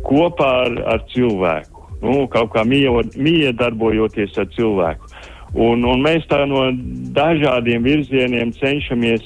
kopā 0.05 0.53
ar, 0.65 0.79
ar 0.95 1.03
cilvēku. 1.13 1.85
Nu, 1.99 2.23
kaut 2.31 2.53
kā 2.55 2.63
miedarbojoties 2.65 4.37
ar 4.39 4.47
cilvēku. 4.55 5.11
Un, 5.57 5.83
un 5.83 6.01
mēs 6.05 6.27
tā 6.29 6.43
no 6.47 6.69
dažādiem 7.15 7.83
virzieniem 7.83 8.53
cenšamies 8.55 9.25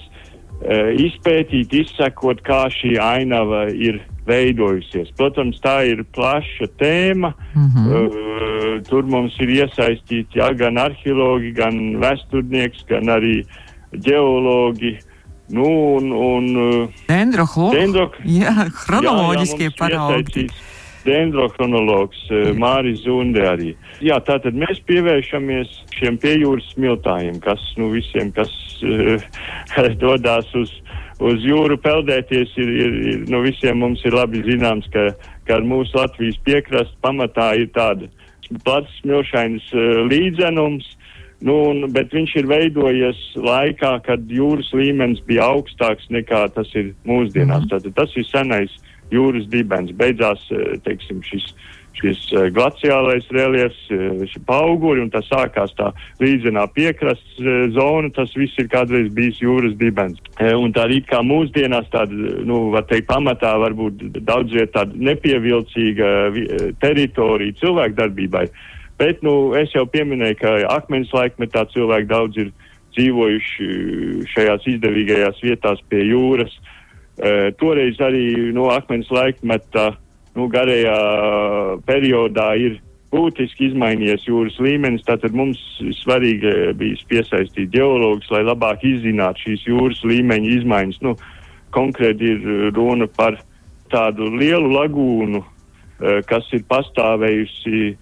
izpētīt, 0.99 1.73
izsekot, 1.76 2.41
kā 2.45 2.65
šī 2.71 2.95
ainava 3.02 3.65
ir 3.69 3.99
veidojusies. 4.28 5.12
Protams, 5.17 5.60
tā 5.63 5.82
ir 5.89 6.04
plaša 6.15 6.69
tēma. 6.80 7.34
Mm 7.54 7.67
-hmm. 7.67 7.88
uh, 7.91 8.82
tur 8.88 9.04
mums 9.04 9.36
ir 9.39 9.49
iesaistīti 9.49 10.39
jā, 10.39 10.54
gan 10.58 10.78
arheologi, 10.78 11.52
gan 11.52 11.99
vēsturnieks, 11.99 12.86
gan 12.88 13.04
arī 13.04 13.43
ģeologi. 13.91 14.97
Nu, 15.49 15.67
un, 15.95 16.12
un, 16.12 16.45
uh, 16.56 16.89
Dendroho, 17.08 17.71
dendro, 17.71 18.12
jā, 18.26 18.71
chronoloģiskie 18.71 19.69
paraugi. 19.78 20.47
Dendrochronologs 21.05 22.19
uh, 22.31 22.51
Māris 22.57 23.03
Zunde 23.05 23.43
arī. 23.47 23.73
Jā, 24.03 24.19
tātad 24.25 24.55
mēs 24.57 24.81
pievēršamies 24.89 25.73
šiem 25.97 26.19
piejūras 26.21 26.69
smiltājiem, 26.73 27.41
kas 27.43 27.63
nu 27.79 27.91
visiem, 27.93 28.31
kas 28.35 28.51
uh, 28.87 29.91
dodās 30.01 30.49
uz 30.59 30.71
uz 31.23 31.45
jūru 31.45 31.77
peldēties 31.81 32.55
ir, 32.59 32.71
ir, 32.85 32.97
ir 33.11 33.21
nu, 33.31 33.43
visiem 33.45 33.79
mums 33.83 34.01
ir 34.05 34.15
labi 34.15 34.43
zināms, 34.45 34.87
ka, 34.93 35.11
ka 35.47 35.59
ar 35.59 35.67
mūsu 35.67 35.95
Latvijas 35.97 36.39
piekrastu 36.47 36.97
pamatā 37.05 37.53
ir 37.61 37.69
tāda 37.75 38.09
plats 38.65 38.91
smilšains 39.01 39.69
uh, 39.73 40.03
līdzenums, 40.09 40.87
nu, 41.43 41.57
un, 41.71 41.85
bet 41.95 42.13
viņš 42.15 42.35
ir 42.41 42.49
veidojies 42.49 43.21
laikā, 43.39 43.95
kad 44.05 44.25
jūras 44.31 44.71
līmenis 44.75 45.23
bija 45.27 45.47
augstāks 45.55 46.09
nekā 46.13 46.45
tas 46.55 46.69
ir 46.79 46.93
mūsdienās. 47.07 47.65
Mm. 47.67 47.71
Tātad 47.73 47.97
tas 47.99 48.17
ir 48.19 48.27
senais 48.29 48.75
jūras 49.13 49.47
dibens. 49.52 49.93
Beidzās, 49.97 50.43
uh, 50.52 50.76
teiksim, 50.86 51.23
šis 51.30 51.54
šis 51.93 52.19
uh, 52.34 52.47
glaciālais 52.54 53.28
reliefs, 53.34 53.80
uh, 53.93 54.23
šī 54.30 54.41
pauguri, 54.47 55.04
un 55.04 55.12
tas 55.13 55.28
sākās 55.30 55.73
tā 55.78 55.91
līdzenā 56.21 56.65
piekrastes 56.73 57.73
zona, 57.76 58.10
tas 58.15 58.34
viss 58.38 58.58
ir 58.62 58.69
kādreiz 58.71 59.12
bijis 59.13 59.41
jūras 59.43 59.76
dibens. 59.80 60.19
Un 60.41 60.73
tā 60.76 60.88
it 60.91 61.08
kā 61.10 61.21
mūsdienās 61.26 61.89
tāda, 61.93 62.13
nu, 62.47 62.71
var 62.73 62.88
teikt, 62.89 63.08
pamatā 63.12 63.54
varbūt 63.62 64.04
daudz 64.26 64.54
viet 64.58 64.73
tāda 64.73 64.97
nepievilcīga 64.97 66.10
teritorija 66.82 67.60
cilvēku 67.62 67.99
darbībai. 68.02 68.47
Bet, 68.97 69.23
nu, 69.26 69.54
es 69.58 69.73
jau 69.73 69.86
pieminēju, 69.89 70.38
ka 70.41 70.58
akmens 70.73 71.13
laikmetā 71.13 71.65
cilvēki 71.73 72.10
daudz 72.10 72.41
ir 72.41 72.54
dzīvojuši 72.93 73.67
šajās 74.30 74.67
izdevīgajās 74.76 75.41
vietās 75.45 75.82
pie 75.89 76.04
jūras. 76.12 76.54
Uh, 76.54 76.83
toreiz 77.60 77.99
arī 78.02 78.52
no 78.56 78.69
akmens 78.73 79.12
laikmeta 79.13 79.91
nu, 80.36 80.47
garajā 80.49 80.97
periodā 81.86 82.54
ir 82.58 82.80
būtiski 83.13 83.69
izmainījies 83.69 84.26
jūras 84.26 84.58
līmenis. 84.63 85.06
Tātad 85.06 85.36
mums 85.38 85.62
svarīgi 85.99 86.73
bija 86.80 87.08
piesaistīt 87.12 87.71
geologus, 87.76 88.32
lai 88.34 88.41
labāk 88.47 88.86
izzinātu 88.88 89.47
šīs 89.47 89.67
jūras 89.69 90.02
līmeņa 90.10 90.54
izmaiņas. 90.58 91.02
Nu, 91.06 91.15
konkrēti 91.73 92.34
ir 92.34 92.73
runa 92.73 93.08
par 93.10 93.38
tādu 93.93 94.32
lielu 94.34 94.73
lagūnu, 94.73 95.43
kas 96.30 96.49
ir 96.58 96.65
pastāvējusi 96.69 97.93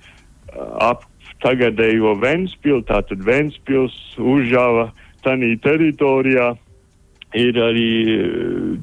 ap 0.79 1.03
tagadējo 1.41 2.15
Ventspili, 2.21 2.83
tātad 2.87 3.23
Ventspils, 3.25 3.95
Užava, 4.21 4.91
tanī 5.25 5.55
teritorijā 5.61 6.53
ir 7.37 7.57
arī 7.63 7.87
eh, 8.15 8.75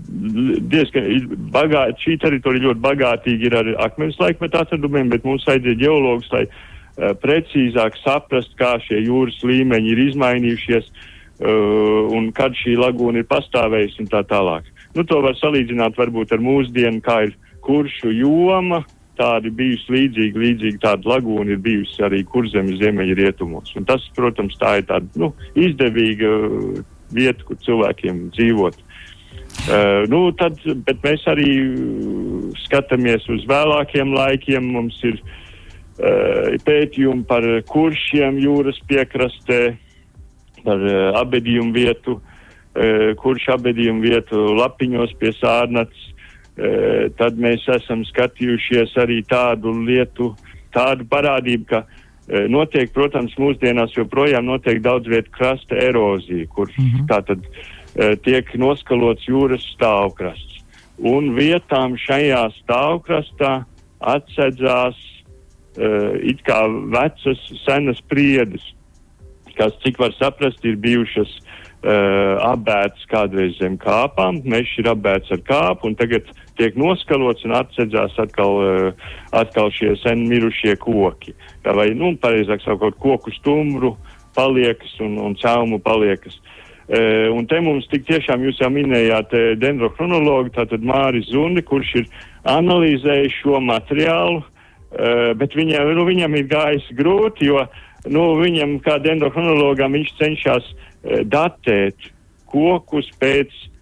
diezgan 0.73 1.29
bagāta, 1.53 1.99
šī 2.05 2.17
teritorija 2.23 2.69
ļoti 2.69 2.85
bagātīga 2.85 3.49
ir 3.49 3.57
ar 3.61 3.71
akmens 3.89 4.19
laikmetu 4.21 4.61
atradumiem, 4.63 5.11
bet 5.13 5.27
mums 5.29 5.47
vajadzēja 5.49 5.81
ģeologus, 5.83 6.31
lai 6.33 6.45
uh, 6.49 7.13
precīzāk 7.23 7.99
saprast, 8.03 8.55
kā 8.61 8.77
šie 8.87 9.03
jūras 9.05 9.39
līmeņi 9.45 9.93
ir 9.93 10.05
izmainījušies 10.09 10.89
uh, 10.89 12.09
un 12.17 12.31
kad 12.37 12.57
šī 12.57 12.79
lagūna 12.81 13.23
ir 13.23 13.29
pastāvējusi 13.31 14.05
un 14.05 14.13
tā 14.13 14.25
tālāk. 14.29 14.69
Nu, 14.97 15.05
to 15.05 15.21
var 15.25 15.37
salīdzināt 15.39 15.99
varbūt 16.01 16.33
ar 16.33 16.43
mūsdienu, 16.43 17.03
kā 17.05 17.27
ir 17.29 17.37
kuršu 17.65 18.15
joma, 18.17 18.83
tādi 19.19 19.51
bijusi 19.55 19.93
līdzīgi, 19.93 20.41
līdzīgi 20.45 20.81
tāda 20.83 21.17
lagūna 21.17 21.53
ir 21.55 21.63
bijusi 21.63 22.05
arī 22.07 22.23
kurzemes 22.25 22.79
ziemeļrietumos. 22.81 23.75
Tas, 23.89 24.05
protams, 24.17 24.57
tā 24.61 24.79
ir 24.81 24.87
tāda, 24.89 25.11
nu, 25.19 25.33
izdevīga 25.59 26.31
vieta, 27.15 27.45
kur 27.47 27.59
cilvēkiem 27.65 28.29
dzīvot. 28.37 28.79
Uh, 29.69 30.05
nu, 30.09 30.29
tad, 30.39 30.61
bet 30.87 31.03
mēs 31.05 31.25
arī 31.29 31.51
skatāmies 32.65 33.27
uz 33.33 33.45
vēlākiem 33.49 34.15
laikiem. 34.17 34.71
Mums 34.77 34.97
ir 35.09 35.19
uh, 35.19 36.57
pētījumi 36.65 37.27
par 37.29 37.45
kuršiem 37.69 38.39
jūras 38.41 38.79
piekrastē, 38.89 39.77
par 40.65 40.85
uh, 40.85 40.99
abedījumu 41.21 41.75
vietu, 41.75 42.19
uh, 42.21 43.13
kurš 43.21 43.51
abedījumu 43.59 44.05
vietu 44.07 44.45
lapiņos 44.61 45.17
pie 45.21 45.35
sārnats. 45.41 46.07
Uh, 46.59 47.09
tad 47.19 47.39
mēs 47.39 47.67
esam 47.71 48.05
skatījušies 48.09 48.97
arī 49.01 49.21
tādu 49.29 49.75
lietu, 49.85 50.33
tādu 50.75 51.07
parādību, 51.09 51.69
ka 51.71 51.85
uh, 51.85 52.05
Eh, 52.08 52.08
notiek, 52.49 52.93
protams, 52.93 53.33
mūsdienās 53.41 53.95
joprojām 53.97 54.45
notiek 54.45 54.83
daudz 54.85 55.09
vietu 55.09 55.33
krasta 55.33 55.77
erozija, 55.81 56.47
kur 56.55 56.71
mm 56.77 56.85
-hmm. 56.85 57.07
tātad 57.09 57.45
uh, 57.45 58.15
tiek 58.25 58.55
noskalots 58.55 59.29
jūras 59.29 59.65
stāvkrasts. 59.75 60.63
Un 60.99 61.35
vietām 61.37 61.97
šajā 61.97 62.49
stāvkrastā 62.63 63.65
atsedzās 64.01 64.97
uh, 65.79 66.15
it 66.23 66.43
kā 66.47 66.67
vecas 66.91 67.39
senas 67.65 68.01
priedes, 68.09 68.63
kas, 69.57 69.73
cik 69.83 69.99
var 69.99 70.13
saprast, 70.19 70.65
ir 70.65 70.77
bijušas 70.77 71.31
uh, 71.39 72.53
apbētas 72.53 73.07
kādreiz 73.11 73.59
zem 73.59 73.79
kāpām, 73.79 74.43
mežs 74.45 74.79
ir 74.79 74.91
apbēts 74.91 75.31
ar 75.31 75.43
kāpu, 75.47 75.91
un 75.91 75.95
tagad 75.95 76.29
tiek 76.59 76.77
noskalots 76.79 77.45
un 77.47 77.55
atsedzās 77.59 78.17
atkal, 78.21 78.61
uh, 78.63 79.09
atkal 79.37 79.71
šie 79.75 79.95
sen 80.03 80.27
mirušie 80.31 80.77
koki. 80.83 81.35
Tā 81.65 81.75
vai, 81.77 81.91
nu, 81.97 82.13
pareizāk 82.21 82.65
sakot, 82.65 82.99
koku 83.03 83.33
stumbru 83.39 83.95
paliekas 84.37 84.95
un, 85.05 85.17
un 85.23 85.37
caumu 85.39 85.81
paliekas. 85.83 86.39
Uh, 86.89 87.29
un 87.37 87.45
te 87.49 87.61
mums 87.61 87.89
tik 87.93 88.07
tiešām 88.09 88.47
jūs 88.47 88.63
jau 88.63 88.71
minējāt 88.73 89.35
uh, 89.37 89.49
dendrochronologu, 89.61 90.55
tātad 90.57 90.85
Māris 90.85 91.29
Zundi, 91.33 91.65
kurš 91.67 91.95
ir 92.03 92.07
analizējis 92.49 93.41
šo 93.43 93.61
materiālu, 93.65 94.41
uh, 94.41 95.33
bet 95.39 95.57
viņam, 95.59 95.93
nu, 95.99 96.07
viņam 96.09 96.39
ir 96.39 96.49
gājis 96.49 96.89
grūti, 96.97 97.51
jo 97.51 97.67
nu, 98.09 98.31
viņam 98.41 98.79
kā 98.85 98.97
dendrochronologam 99.05 99.99
viņš 99.99 100.15
cenšas 100.21 100.71
datēt 101.29 102.09
kokus 102.49 103.07
pēc 103.21 103.53
Eh, 103.53 103.78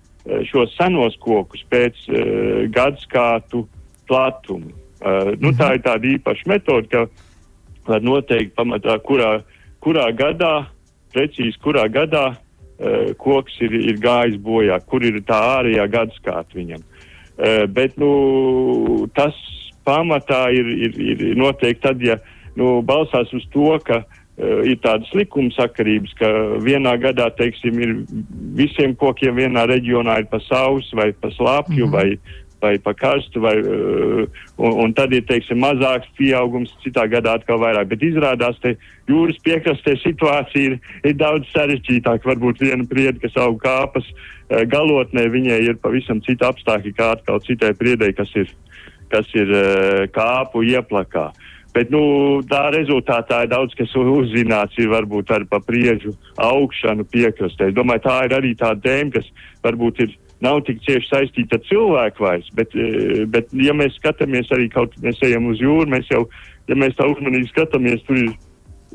šos 0.49 0.75
senos 0.77 1.17
kokus 1.23 1.63
pēc 1.71 1.99
uh, 2.11 2.67
gadsimtu 2.73 3.67
platuma. 4.09 4.73
Uh, 4.97 5.35
nu, 5.43 5.53
tā 5.55 5.75
ir 5.77 5.85
tāda 5.85 6.09
īpaša 6.17 6.49
metode, 6.51 6.89
ka 6.91 7.07
var 7.87 8.03
noteikt 8.03 8.57
pamatā, 8.57 8.97
kurā, 9.07 9.37
kurā 9.85 10.09
gadā, 10.17 10.67
precīzi 11.15 11.59
kurā 11.63 11.87
gadā 11.93 12.25
uh, 12.33 13.13
koks 13.21 13.61
ir, 13.63 13.77
ir 13.93 14.01
gājis 14.03 14.41
bojā, 14.43 14.81
kur 14.89 15.05
ir 15.07 15.21
tā 15.29 15.39
ārējā 15.59 15.87
gadsimta 15.93 16.47
viņam. 16.57 16.83
Uh, 17.37 17.65
bet 17.71 17.99
nu, 18.01 19.07
tas 19.15 19.37
pamatā 19.87 20.49
ir, 20.57 20.73
ir, 20.89 21.01
ir 21.07 21.37
noteikti 21.39 21.85
tad, 21.85 22.03
ja 22.03 22.19
nu, 22.57 22.81
balstās 22.83 23.31
uz 23.37 23.45
to, 23.53 23.77
ka 23.85 24.03
Uh, 24.03 24.26
ir 24.37 24.77
tādas 24.85 25.09
likumsakarības, 25.17 26.13
ka 26.19 26.31
vienā 26.65 26.97
gadā, 27.01 27.31
teiksim, 27.39 27.79
ir 27.81 27.95
visiem 28.57 28.93
kokiem 28.99 29.39
vienā 29.39 29.65
reģionā 29.71 30.21
ir 30.21 30.27
pa 30.33 30.41
sausu 30.45 30.97
vai 30.97 31.13
pa 31.13 31.31
slāpju 31.33 31.87
mm 31.87 31.93
-hmm. 31.93 31.95
vai, 31.97 32.19
vai 32.61 32.79
pa 32.79 32.93
karstu, 32.93 33.41
vai, 33.41 33.57
uh, 33.61 34.29
un, 34.57 34.73
un 34.85 34.93
tad 34.93 35.13
ir, 35.13 35.25
teiksim, 35.25 35.59
mazāks 35.59 36.09
pieaugums, 36.19 36.75
citā 36.85 37.09
gadā 37.09 37.37
atkal 37.37 37.59
vairāk. 37.59 37.89
Bet 37.89 38.03
izrādās, 38.03 38.61
te 38.61 38.77
jūras 39.09 39.41
piekrastē 39.45 39.97
situācija 39.97 40.63
ir, 40.71 40.79
ir 41.05 41.15
daudz 41.15 41.47
sarežģītāka. 41.55 42.29
Varbūt 42.29 42.61
viena 42.61 42.85
prieda, 42.85 43.19
kas 43.19 43.37
aug 43.37 43.61
kāpas 43.63 44.05
uh, 44.05 44.65
galotnē, 44.69 45.29
viņai 45.29 45.61
ir 45.65 45.77
pavisam 45.77 46.21
cita 46.21 46.49
apstākļi 46.49 46.93
kā 46.93 47.11
atkal 47.17 47.41
citai 47.41 47.73
priedei, 47.75 48.13
kas 48.13 48.29
ir, 48.37 48.53
kas 49.09 49.27
ir 49.35 49.49
kāpu 50.13 50.63
ieplakā. 50.63 51.33
Uh, 51.33 51.56
Bet 51.77 51.91
nu, 51.93 52.01
tā 52.49 52.71
rezultātā 52.73 53.43
ir 53.45 53.51
daudz 53.53 53.75
kas 53.77 53.91
uzzināts, 54.01 54.79
ir 54.81 54.89
varbūt 54.95 55.33
arī 55.37 55.45
pa 55.51 55.59
priežu 55.61 56.15
augšanu 56.41 57.05
piekrastē. 57.13 57.69
Es 57.69 57.77
domāju, 57.77 58.07
tā 58.07 58.15
ir 58.25 58.35
arī 58.39 58.55
tā 58.57 58.71
tēma, 58.81 59.13
kas 59.19 59.29
varbūt 59.67 60.01
ir 60.07 60.15
nav 60.45 60.63
tik 60.65 60.81
cieši 60.87 61.11
saistīta 61.11 61.59
ar 61.59 61.67
cilvēku 61.69 62.25
vairs, 62.25 62.49
bet, 62.57 62.73
e, 62.73 63.27
bet 63.29 63.53
ja 63.53 63.77
mēs 63.77 63.97
skatāmies 64.01 64.49
arī 64.57 64.71
kaut, 64.73 64.97
mēs 65.05 65.21
ejam 65.29 65.51
uz 65.53 65.61
jūru, 65.61 65.89
mēs 65.93 66.09
jau, 66.13 66.25
ja 66.71 66.81
mēs 66.81 66.97
tā 66.97 67.11
uzmanīgi 67.13 67.53
skatāmies, 67.53 68.01
tur 68.09 68.23
ir 68.23 68.33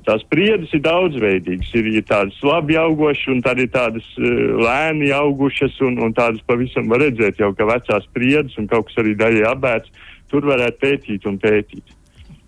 tās 0.10 0.26
priedes 0.34 0.74
ir 0.74 0.82
daudzveidīgas. 0.86 1.70
Ir, 1.78 1.94
ir 2.02 2.10
tādas 2.10 2.42
labi 2.46 2.82
augošas, 2.82 3.30
un 3.36 3.46
tad 3.46 3.62
ir 3.62 3.70
tādas 3.74 4.10
uh, 4.18 4.58
lēni 4.66 5.14
augušas, 5.14 5.78
un, 5.86 6.02
un 6.02 6.18
tādas 6.18 6.42
pavisam 6.50 6.90
var 6.90 7.06
redzēt 7.06 7.46
jau, 7.46 7.54
ka 7.54 7.70
vecās 7.76 8.10
priedes 8.18 8.58
un 8.58 8.70
kaut 8.72 8.90
kas 8.90 9.02
arī 9.06 9.18
daļai 9.22 9.50
abēts, 9.54 10.06
tur 10.34 10.50
varētu 10.50 10.82
pētīt 10.82 11.30
un 11.30 11.42
pētīt 11.42 11.98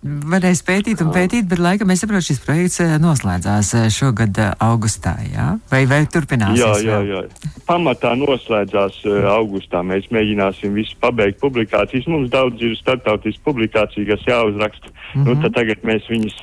varēs 0.04 0.60
pētīt 0.66 1.00
un 1.00 1.10
pētīt, 1.14 1.46
bet 1.48 1.60
laikam 1.62 1.92
es 1.92 2.02
saprotu, 2.02 2.26
šis 2.28 2.40
projekts 2.44 2.80
eh, 2.84 2.94
noslēdzās 3.00 3.70
eh, 3.78 3.84
šogad 3.92 4.38
eh, 4.40 4.50
augustā, 4.62 5.14
jā? 5.32 5.46
Vai, 5.70 5.84
vai 5.88 6.02
turpināsies? 6.12 6.84
Jā, 6.84 6.98
jā, 7.00 7.22
jā. 7.24 7.52
Pamatā 7.64 8.12
noslēdzās 8.20 9.00
augustā. 9.32 9.80
Mēs 9.86 10.10
mēģināsim 10.12 10.76
visu 10.76 10.98
pabeigt 11.00 11.40
publikācijas. 11.40 12.08
Mums 12.10 12.28
daudz 12.32 12.60
ir 12.64 12.74
startautiskas 12.76 13.40
publikācijas, 13.46 14.10
kas 14.10 14.26
jāuzraksta. 14.28 14.92
Mm 14.92 14.94
-hmm. 14.94 15.24
Nu, 15.24 15.34
mhm. 15.34 15.42
tad 15.42 15.54
tagad 15.54 15.84
mēs 15.88 16.08
viņus, 16.10 16.36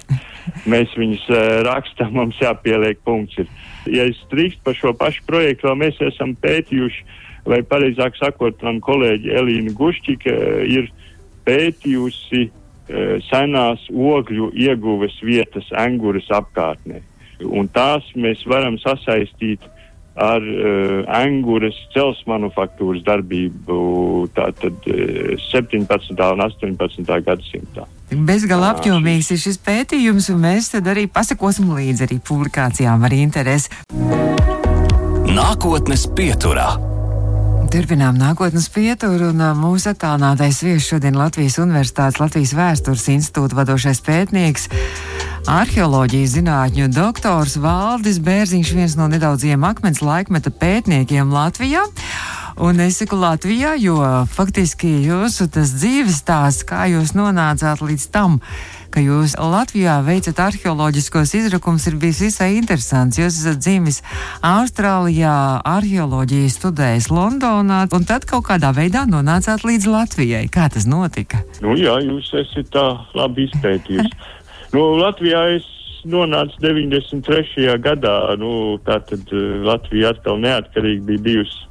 mēs 0.65 0.95
viņus 0.97 1.27
rakstam, 1.67 2.13
mums 2.13 2.39
jāpieliek 2.41 2.97
punkts. 3.05 3.37
Ir. 3.37 3.47
Ja 3.85 4.07
es 4.09 4.17
drīkst 4.31 4.63
par 4.63 4.73
šo 4.75 4.93
pašu 4.93 5.21
projektu, 5.25 5.67
vēl 5.67 5.77
mēs 5.85 6.01
esam 6.01 6.33
pētījuši, 6.35 7.05
vai 7.45 7.61
pareizāk 7.61 8.17
sakot, 8.17 8.63
man 8.63 8.81
kolēģi 8.81 9.37
Elīna 9.37 9.73
Gušķika 9.73 10.33
ir 10.65 10.89
pētījusi 11.45 12.49
senās 13.29 13.83
ogļu 13.91 14.51
ieguves 14.57 15.17
vietas 15.23 15.67
Anguras 15.77 16.27
apkārtnē. 16.33 17.01
Un 17.41 17.69
tās 17.73 18.05
mēs 18.15 18.43
varam 18.49 18.77
sasaistīt 18.81 19.63
ar 20.15 20.43
uh, 20.43 21.03
Anguras 21.07 21.77
cels 21.93 22.19
manufaktūras 22.27 23.03
darbību 23.07 24.27
tātad 24.35 24.75
uh, 24.91 25.33
17. 25.47 25.87
un 26.11 26.43
18. 26.45 27.17
gadsimtā. 27.25 27.87
Bezgalā 28.11 28.73
apjomīgs 28.75 29.31
ir 29.31 29.39
šis 29.39 29.59
pētījums, 29.63 30.27
un 30.33 30.43
mēs 30.43 30.73
tad 30.75 30.89
arī 30.91 31.07
pasakosim 31.07 31.71
līdzi 31.77 32.09
arī 32.09 32.19
publikācijām 32.27 33.07
ar 33.07 33.15
interesi. 33.15 33.71
Nākotnes 35.31 36.09
pieturā. 36.11 36.73
Turpinām 37.71 38.17
nākotnes 38.19 38.65
pieturu, 38.67 39.29
un 39.31 39.39
mūsu 39.55 39.93
attālinātais 39.93 40.57
viesis 40.59 40.89
šodien 40.89 41.15
Latvijas 41.15 41.55
Universitātes 41.63 42.19
Latvijas 42.19 42.51
Vēstures 42.57 43.05
institūta 43.13 43.55
vadošais 43.55 44.01
pētnieks, 44.03 44.65
arheoloģijas 45.47 46.33
zinātņu 46.33 46.89
doktors 46.91 47.55
Valdis 47.63 48.19
Bērziņš, 48.25 48.73
viens 48.75 48.97
no 48.99 49.07
nedaudziem 49.13 49.63
akmens 49.63 50.03
laikmeta 50.03 50.51
pētniekiem 50.51 51.31
Latvijā. 51.31 51.85
Un 52.59 52.83
es 52.83 52.99
saku 52.99 53.15
Latvijā, 53.15 53.77
jo 53.79 53.95
faktiski 54.35 54.91
jūsu 55.05 55.47
tas 55.55 55.71
dzīves 55.79 56.19
stāsts, 56.25 56.67
kā 56.67 56.89
jūs 56.91 57.15
nonācāt 57.15 57.79
līdz 57.87 58.09
tam, 58.11 58.41
ka 58.91 59.01
jūs 59.03 59.33
Latvijā 59.39 59.97
veicat 60.05 60.39
arheoloģiskos 60.43 61.33
izrakums, 61.39 61.87
ir 61.89 61.97
bijis 62.01 62.21
visai 62.25 62.49
interesants. 62.57 63.19
Jūs 63.19 63.39
esat 63.41 63.61
dzīvis 63.63 64.01
Austrālijā, 64.45 65.33
arheoloģiju 65.67 66.51
studējis 66.51 67.09
Londonā, 67.13 67.83
un 67.95 68.07
tad 68.09 68.27
kaut 68.29 68.49
kādā 68.49 68.73
veidā 68.75 69.05
nonācāt 69.09 69.65
līdz 69.67 69.89
Latvijai. 69.91 70.45
Kā 70.51 70.67
tas 70.73 70.87
notika? 70.89 71.41
Nu, 71.63 71.77
jā, 71.79 71.97
jūs 72.05 72.33
esat 72.43 72.71
tā 72.75 72.87
labi 73.17 73.47
izpētījusi. 73.49 74.13
nu, 74.75 74.85
Latvijā 75.01 75.47
es 75.57 75.67
nonācu 76.05 76.61
93. 76.61 77.67
gadā. 77.81 78.15
Nu, 78.41 78.77
tā 78.85 78.99
tad 79.07 79.35
eh, 79.35 79.59
Latvija 79.65 80.15
atkal 80.15 80.41
neatkarīgi 80.43 81.05
bija 81.09 81.27
bijusi 81.29 81.70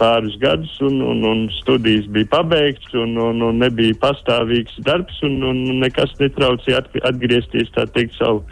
pāris 0.00 0.36
gadus, 0.42 0.72
un, 0.84 1.00
un, 1.02 1.22
un 1.26 1.42
studijas 1.60 2.06
bija 2.12 2.30
pabeigts, 2.32 2.94
un, 2.94 3.16
un, 3.20 3.42
un 3.48 3.60
nebija 3.62 3.96
pastāvīgs 4.02 4.80
darbs, 4.86 5.18
un, 5.26 5.38
un 5.50 5.60
nekas 5.82 6.14
netraucīja 6.20 6.82
atgriezties, 7.08 7.72
tā 7.76 7.86
teikt, 7.94 8.16
savu 8.18 8.42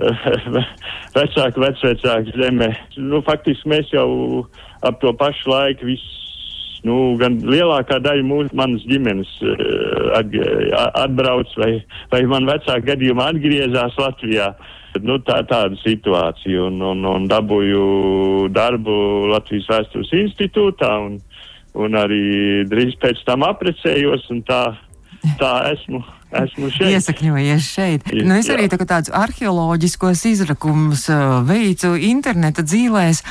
vecāku, 1.18 1.64
vecvecāku 1.66 2.36
zemē. 2.38 2.70
Nu, 2.98 3.20
faktiski 3.26 3.70
mēs 3.70 3.92
jau 3.94 4.08
ap 4.86 5.00
to 5.02 5.12
pašu 5.20 5.52
laiku 5.52 5.92
visu. 5.92 6.16
Nu, 6.80 6.94
gan 7.20 7.34
lielākā 7.44 7.98
daļa 8.00 8.24
mūsu 8.24 8.56
manas 8.56 8.84
ģimenes 8.88 9.28
uh, 9.44 10.14
atbrauc, 10.96 11.50
vai, 11.60 11.74
vai 12.08 12.22
man 12.30 12.48
vecāka 12.48 12.94
gadījumā 12.94 13.26
atgriezās 13.34 13.98
Latvijā. 14.00 14.54
Uh, 14.54 14.76
Nu, 14.98 15.20
tā 15.22 15.38
tāda 15.46 15.78
situācija, 15.84 16.64
un, 16.66 16.80
un, 16.82 17.04
un 17.06 17.26
dabūju 17.30 18.50
darbu 18.50 18.94
Latvijas 19.30 19.68
vēstures 19.70 20.10
institūtā, 20.18 20.90
un, 21.06 21.20
un 21.78 21.98
arī 21.98 22.64
drīz 22.70 22.96
pēc 22.98 23.22
tam 23.28 23.46
aprecējos, 23.46 24.26
un 24.34 24.42
tā, 24.48 24.64
tā 25.38 25.52
esmu 25.70 26.02
esmu 26.32 26.70
šeit. 26.72 26.94
Iesakņojies 26.94 27.66
šeit. 27.66 28.06
Ja, 28.10 28.24
nu, 28.26 28.36
es 28.38 28.48
arī 28.52 28.68
tā, 28.70 28.78
tādus 28.78 29.12
arheoloģiskos 29.16 30.22
izrakumus 30.30 31.06
uh, 31.10 31.40
veicu 31.46 31.92
interneta 32.10 32.64
dzīvēs, 32.66 33.22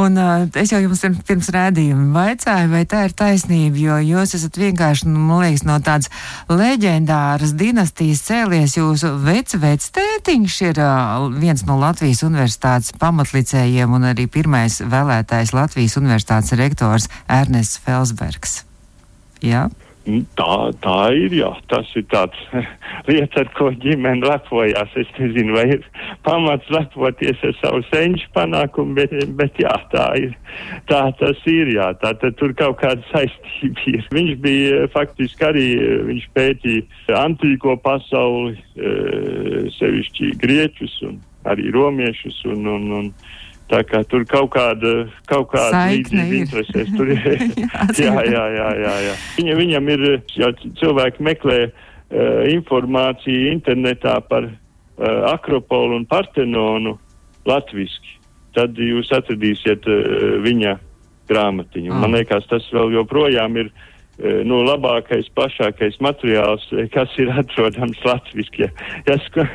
un 0.00 0.18
uh, 0.20 0.46
es 0.60 0.72
jau 0.74 0.80
jums 0.82 1.04
pirms 1.28 1.50
rādījuma 1.54 2.12
vaicāju, 2.16 2.70
vai 2.72 2.84
tā 2.88 3.04
ir 3.08 3.16
taisnība, 3.18 3.80
jo 3.82 3.98
jūs 4.12 4.36
esat 4.38 4.58
vienkārši, 4.60 5.08
nu, 5.10 5.22
man 5.30 5.44
liekas, 5.46 5.66
no 5.68 5.78
tādas 5.84 6.10
leģendāras 6.50 7.54
dinastijas 7.58 8.24
cēlies. 8.28 8.78
Jūsu 8.78 9.14
vecveids 9.22 9.92
tētiņš 9.96 10.58
ir 10.70 10.82
uh, 10.82 11.28
viens 11.42 11.64
no 11.68 11.78
Latvijas 11.80 12.24
universitātes 12.26 12.94
pamatlicējiem 13.00 13.96
un 13.96 14.10
arī 14.12 14.28
pirmais 14.30 14.80
vēlētājs 14.82 15.54
Latvijas 15.56 15.98
universitātes 16.00 16.56
rektors 16.60 17.08
Ernests 17.28 17.80
Felsbergs. 17.84 18.62
Jā? 19.42 19.66
Ja? 19.66 19.81
Nu, 20.02 20.18
tā, 20.34 20.54
tā 20.82 20.96
ir, 21.14 21.34
jā. 21.36 21.50
Tas 21.70 21.86
ir 21.98 22.04
tāds 22.10 22.38
lieta, 23.08 23.44
ar 23.44 23.50
ko 23.54 23.70
ģimene 23.84 24.26
lepojās. 24.26 24.94
Es 24.98 25.10
nezinu, 25.18 25.54
vai 25.54 25.66
ir 25.76 25.84
pamats 26.26 26.70
lepoties 26.74 27.42
ar 27.46 27.54
savu 27.60 27.84
senču 27.90 28.26
panākumu, 28.34 28.96
bet, 28.98 29.14
bet 29.38 29.60
jā, 29.62 29.74
tā 29.94 30.08
ir. 30.18 30.34
Tā 30.90 31.04
tas 31.20 31.44
ir, 31.50 31.70
jā. 31.76 31.92
Tā 32.02 32.14
tad 32.18 32.38
tur 32.40 32.54
kaut 32.58 32.80
kāda 32.82 33.04
saistība 33.12 33.86
ir. 33.92 34.08
Viņš 34.14 34.32
bija 34.42 34.88
faktiski 34.94 35.46
arī, 35.46 35.68
viņš 36.10 36.26
pētīja 36.34 37.20
antīko 37.22 37.76
pasauli, 37.84 38.56
e, 38.74 38.96
sevišķi 39.78 40.34
grieķus 40.42 40.98
un 41.08 41.22
arī 41.48 41.70
romiešus 41.74 42.42
un, 42.50 42.66
un, 42.70 42.90
un 42.98 43.08
Tā 43.72 43.80
kā 43.88 44.02
tur 44.04 44.26
kaut 44.28 44.50
kāda, 44.52 45.06
kaut 45.30 45.48
kāda 45.54 45.86
līdzība 45.88 46.38
interesēs. 46.42 46.90
Tur 46.92 47.12
ir. 47.14 47.22
jā, 48.04 48.12
jā, 48.28 48.44
jā, 48.56 48.68
jā, 48.82 48.96
jā. 49.06 49.14
Viņa, 49.38 49.58
viņam 49.60 49.92
ir, 49.94 50.04
ja 50.36 50.50
cilvēki 50.80 51.24
meklē 51.24 51.58
uh, 51.68 52.42
informāciju 52.52 53.52
internetā 53.54 54.18
par 54.28 54.50
uh, 54.50 54.56
Akropolu 55.32 55.96
un 56.00 56.08
Partenonu 56.10 56.98
latviski, 57.48 58.18
tad 58.56 58.76
jūs 58.76 59.08
atradīsiet 59.16 59.88
uh, 59.88 60.36
viņa 60.44 60.76
grāmatiņu. 61.32 61.94
Mm. 61.94 62.04
Man 62.04 62.18
liekas, 62.18 62.44
tas 62.50 62.68
vēl 62.74 62.92
joprojām 62.98 63.56
ir 63.62 63.72
uh, 63.72 63.88
nu, 64.20 64.60
labākais, 64.66 65.30
plašākais 65.36 65.96
materiāls, 66.04 66.66
eh, 66.76 66.88
kas 66.92 67.12
ir 67.22 67.30
atrodams 67.32 67.98
latviski. 68.04 68.66
Ja, 68.66 68.68
ja 69.08 69.16
sko, 69.24 69.46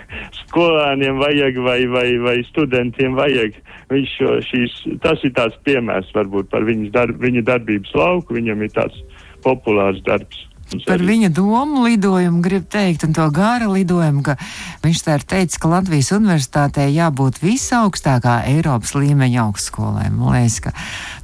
skolēniem 0.41 1.21
vajag 1.21 1.61
vai, 1.61 1.79
vai, 1.91 2.07
vai 2.23 2.37
studentiem 2.49 3.15
vajag, 3.19 3.59
viņš 3.93 4.17
šo, 4.17 4.33
šīs, 4.49 4.79
tas 5.05 5.21
ir 5.27 5.35
tāds 5.37 5.57
piemērs 5.67 6.09
varbūt 6.15 6.49
par 6.49 6.65
darb, 6.95 7.21
viņa 7.21 7.45
darbības 7.45 7.93
lauku, 7.93 8.39
viņam 8.39 8.65
ir 8.65 8.73
tāds 8.73 8.97
populārs 9.45 10.01
darbs. 10.07 10.46
Par 10.67 10.99
viņa 10.99 11.29
domu 11.31 11.85
lidojumu 11.85 12.41
grib 12.43 12.65
teikt, 12.71 13.05
un 13.07 13.13
to 13.15 13.27
gāra 13.31 13.69
lidojumu, 13.71 14.23
ka 14.25 14.35
viņš 14.83 15.03
tā 15.05 15.15
ir 15.15 15.23
teicis, 15.23 15.59
ka 15.63 15.71
Latvijas 15.71 16.11
universitātē 16.15 16.89
jābūt 16.91 17.39
visaugstākā 17.39 18.41
Eiropas 18.51 18.91
līmeņa 18.97 19.45
augstskolē. 19.45 20.09
Man 20.11 20.35
liekas, 20.35 20.59
ka 20.67 20.73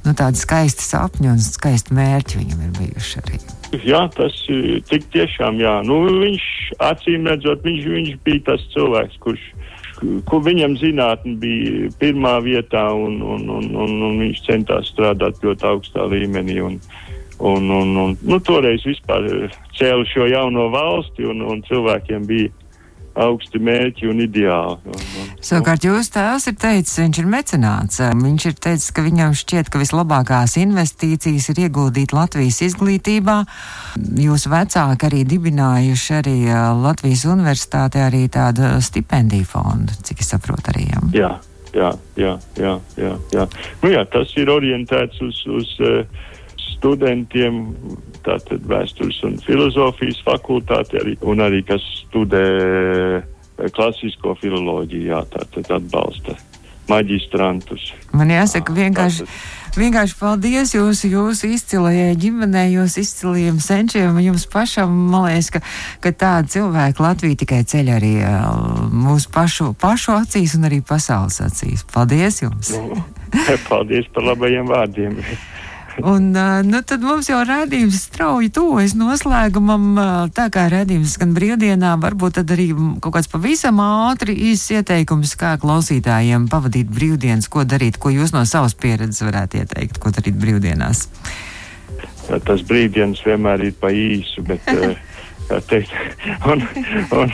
nu, 0.06 0.14
tādi 0.16 0.40
skaisti 0.40 0.86
sapņi 0.86 1.34
un 1.34 1.42
skaisti 1.44 1.96
mērķi 1.96 2.40
viņam 2.40 2.64
ir 2.64 2.72
bijuši 2.78 3.20
arī. 3.24 3.42
Jā, 3.84 4.04
tas 4.16 4.36
tik 4.88 5.10
tiešām, 5.12 5.60
jā. 5.60 5.76
Nu, 5.84 6.00
viņš 6.22 6.46
acīm 6.88 7.28
redzot, 7.28 7.64
viņš, 7.66 7.90
viņš 7.96 8.16
bija 8.24 8.46
tas 8.52 8.64
cilvēks, 8.72 9.20
kurš 9.24 9.44
kur 10.28 10.42
viņam 10.44 10.76
zinātne 10.80 11.36
bija 11.40 11.90
pirmā 12.00 12.36
vietā, 12.44 12.86
un, 12.92 13.20
un, 13.22 13.48
un, 13.50 13.68
un, 13.84 13.92
un 14.08 14.20
viņš 14.22 14.40
centās 14.46 14.90
strādāt 14.92 15.40
ļoti 15.44 15.68
augstā 15.70 16.06
līmenī. 16.10 16.58
Un, 16.64 16.78
Un, 17.38 17.70
un, 17.70 17.96
un, 17.96 18.18
nu, 18.22 18.38
toreiz 18.40 18.84
vispār 18.86 19.26
eh, 19.26 19.56
cēla 19.78 20.06
šo 20.06 20.28
jauno 20.30 20.68
valsti, 20.72 21.26
un, 21.26 21.42
un 21.42 21.64
cilvēkiem 21.66 22.28
bija 22.28 22.52
augsti 23.14 23.60
mērķi 23.62 24.08
un 24.10 24.22
ideāli. 24.24 24.90
Un, 24.90 25.04
un, 25.20 25.30
Savukārt 25.44 25.86
jūs 25.86 26.10
tēvs 26.14 26.48
ir 26.50 26.56
teicis, 26.58 26.98
viņš 26.98 27.20
ir 27.22 27.28
mecenāts. 27.30 28.00
Viņš 28.18 28.46
ir 28.50 28.56
teicis, 28.66 28.90
ka 28.94 29.04
viņam 29.06 29.36
šķiet, 29.38 29.70
ka 29.70 29.80
vislabākās 29.82 30.56
investīcijas 30.62 31.48
ir 31.52 31.62
ieguldīt 31.68 32.14
Latvijas 32.16 32.60
izglītībā. 32.66 33.36
Jūs 34.24 34.48
vecāki 34.50 35.10
arī 35.10 35.22
dibinājuši 35.30 36.18
arī 36.20 36.36
eh, 36.48 36.60
Latvijas 36.84 37.26
universitātē 37.30 38.06
arī 38.08 38.26
tādu 38.32 38.76
stipendiju 38.82 39.46
fondu, 39.48 39.94
cik 40.06 40.22
es 40.24 40.34
saprotu 40.34 40.74
arī. 40.74 40.88
Jā, 41.14 41.34
jā, 41.74 41.90
jā, 42.18 42.36
jā, 42.58 42.76
jā, 42.98 43.16
jā. 43.34 43.48
Nu 43.82 43.94
jā, 43.94 44.06
tas 44.10 44.34
ir 44.40 44.50
orientēts 44.50 45.22
uz, 45.22 45.42
uz 45.54 45.74
uh, 45.82 46.24
studentiem, 46.84 47.62
tātad 48.24 48.64
vēstures 48.68 49.22
un 49.24 49.38
filozofijas 49.44 50.20
fakultāte, 50.26 51.00
arī, 51.00 51.16
un 51.24 51.40
arī 51.40 51.62
kas 51.64 51.84
studē 52.02 52.44
eh, 52.44 53.70
klasisko 53.72 54.36
filoloģiju, 54.42 55.08
jā, 55.08 55.22
tātad 55.32 55.70
atbalsta 55.78 56.36
maģistrantus. 56.90 57.94
Man 58.12 58.28
jāsaka 58.28 58.74
vienkārši. 58.76 59.24
Vienkārši 59.74 60.14
paldies 60.20 60.70
jūsu, 60.76 61.08
jūsu 61.10 61.48
izcilajai 61.56 62.12
ģimenei, 62.20 62.76
jūsu 62.76 63.00
izcilajiem 63.02 63.56
senčiem. 63.58 64.20
Jums 64.22 64.44
pašam, 64.52 64.92
man 65.10 65.24
liekas, 65.26 65.48
ka, 65.56 65.62
ka 66.04 66.12
tāda 66.14 66.52
cilvēka 66.52 67.02
Latvija 67.02 67.40
tikai 67.40 67.64
ceļ 67.72 67.90
arī 67.96 68.12
uh, 68.20 68.84
mūsu 68.92 69.32
pašu, 69.34 69.72
pašu 69.80 70.14
acīs 70.20 70.54
un 70.54 70.68
arī 70.68 70.78
pasaules 70.86 71.40
acīs. 71.42 71.82
Paldies 71.90 72.38
jums! 72.44 72.70
Nu, 72.76 73.02
paldies 73.72 74.06
par 74.14 74.28
labajiem 74.30 74.70
vārdiem! 74.70 75.18
Un, 76.02 76.32
nu, 76.66 76.80
tad 76.82 77.04
mums 77.06 77.28
jau 77.30 77.38
redzējums 77.46 78.00
strauji 78.08 78.50
tuvojas 78.54 78.96
noslēgumam. 78.98 80.00
Tā 80.34 80.48
kā 80.54 80.66
redzējums 80.72 81.14
gan 81.22 81.34
brīvdienā, 81.36 81.94
varbūt 82.02 82.40
tad 82.40 82.50
arī 82.56 82.70
kaut 82.74 83.14
kāds 83.14 83.30
pavisam 83.30 83.78
ātri 83.84 84.34
īsts 84.50 84.74
ieteikums, 84.74 85.36
kā 85.38 85.54
klausītājiem 85.62 86.48
pavadīt 86.50 86.90
brīvdienas, 86.90 87.46
ko 87.52 87.62
darīt, 87.68 88.00
ko 88.02 88.10
jūs 88.10 88.34
no 88.34 88.42
savas 88.48 88.74
pieredzes 88.74 89.22
varētu 89.22 89.62
ieteikt, 89.62 90.02
ko 90.02 90.10
darīt 90.14 90.38
brīvdienās. 90.40 91.06
Tas 92.26 92.66
brīvdienas 92.66 93.22
vienmēr 93.22 93.68
ir 93.68 93.74
pa 93.78 93.94
īsu, 93.94 94.42
bet. 94.48 94.66
Un, 96.50 96.62
un, 97.12 97.32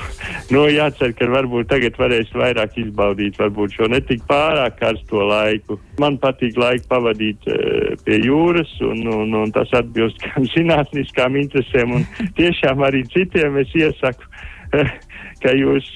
nu, 0.51 0.64
jācer, 0.70 1.12
ka 1.18 1.29
varbūt 1.31 1.68
tagad 1.70 1.96
varēs 2.01 2.31
vairāk 2.35 2.77
izbaudīt 2.81 3.38
varbūt 3.38 3.77
šo 3.77 3.88
netik 3.92 4.25
pārāk 4.31 4.79
karsto 4.81 5.25
laiku. 5.29 5.79
Man 6.03 6.18
patīk 6.23 6.59
laiku 6.59 6.88
pavadīt 6.90 7.46
uh, 7.51 7.94
pie 8.05 8.20
jūras, 8.25 8.73
un, 8.87 9.05
un, 9.14 9.35
un 9.42 9.55
tas 9.55 9.70
atbilst 9.79 10.23
gan 10.27 10.49
zinātniskām 10.55 11.38
interesēm, 11.40 11.96
un 12.01 12.31
tiešām 12.38 12.83
arī 12.87 13.05
citiem 13.14 13.61
es 13.62 13.75
iesaku, 13.79 14.27
uh, 14.75 14.94
ka 15.42 15.55
jūs 15.59 15.90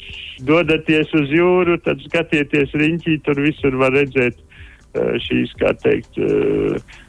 dodaties 0.47 1.11
uz 1.19 1.31
jūru, 1.35 1.79
tad 1.83 2.03
skatieties 2.07 2.75
riņķī, 2.79 3.21
tur 3.27 3.43
visur 3.43 3.79
var 3.81 3.95
redzēt 3.97 4.39
uh, 4.39 5.17
šīs, 5.27 5.55
kā 5.63 5.75
teikt, 5.83 6.23
uh, 6.23 7.03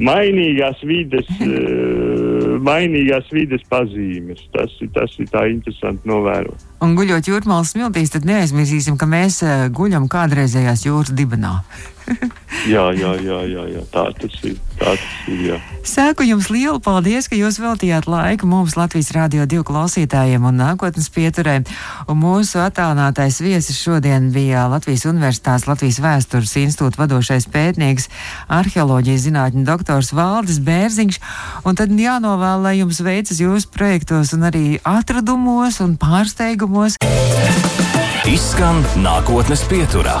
mainīgās 0.00 0.80
vides, 0.86 1.28
eh, 1.40 2.37
mainīgās 2.64 3.28
vides 3.34 3.64
pazīmes. 3.70 4.40
Tas, 4.54 4.74
tas 4.94 5.14
ir 5.18 5.30
tā 5.32 5.46
interesanti 5.52 6.08
novērot. 6.08 6.66
Un 6.84 6.96
guļot 6.98 7.30
jūrmālas 7.30 7.74
smiltīs, 7.74 8.14
tad 8.14 8.28
neaizmirsīsim, 8.28 8.98
ka 9.00 9.08
mēs 9.10 9.42
eh, 9.42 9.68
guļam 9.74 10.08
kādreizējās 10.12 10.86
jūras 10.86 11.14
dibenā. 11.16 11.58
jā, 12.74 12.84
jā, 12.96 13.12
jā, 13.22 13.38
jā, 13.48 13.64
jā, 13.74 13.82
tā 13.92 14.08
tas 14.18 14.38
ir. 14.46 14.56
Tā 14.78 14.94
tas 14.94 15.28
ir 15.30 15.42
jā. 15.48 15.58
Sēku 15.88 16.26
jums 16.26 16.50
lielu 16.52 16.78
paldies, 16.84 17.28
ka 17.30 17.36
jūs 17.38 17.58
veltījāt 17.62 18.08
laiku 18.10 18.48
mums 18.50 18.76
Latvijas 18.78 19.10
Rādio 19.14 19.46
2 19.48 19.64
klausītājiem 19.66 20.44
un 20.48 20.58
nākotnes 20.60 21.08
pieturē. 21.14 21.58
Un 22.10 22.20
mūsu 22.20 22.60
attālinātais 22.62 23.40
viesis 23.44 23.78
šodien 23.80 24.30
bija 24.34 24.66
Latvijas 24.70 25.06
Universitātes 25.08 25.68
Latvijas 25.70 26.00
Vēstures 26.04 26.56
institūta 26.60 27.02
vadošais 27.02 27.48
pētnieks, 27.52 28.10
arheoloģijas 28.52 29.24
zinātņu 29.28 29.64
doktors 29.68 30.12
Valdis 30.16 30.60
Bērziņš. 30.64 31.20
Un 31.68 31.78
tad 31.78 31.94
jānovēl, 31.94 32.66
lai 32.66 32.76
jums 32.82 33.00
veicas 33.04 33.40
jūsu 33.42 33.72
projektos 33.74 34.34
un 34.36 34.46
arī 34.50 34.66
atradumos 34.86 35.80
un 35.84 35.96
pārsteigumos. 36.00 37.00
Izskan 38.28 38.84
nākotnes 39.00 39.64
pieturā. 39.70 40.20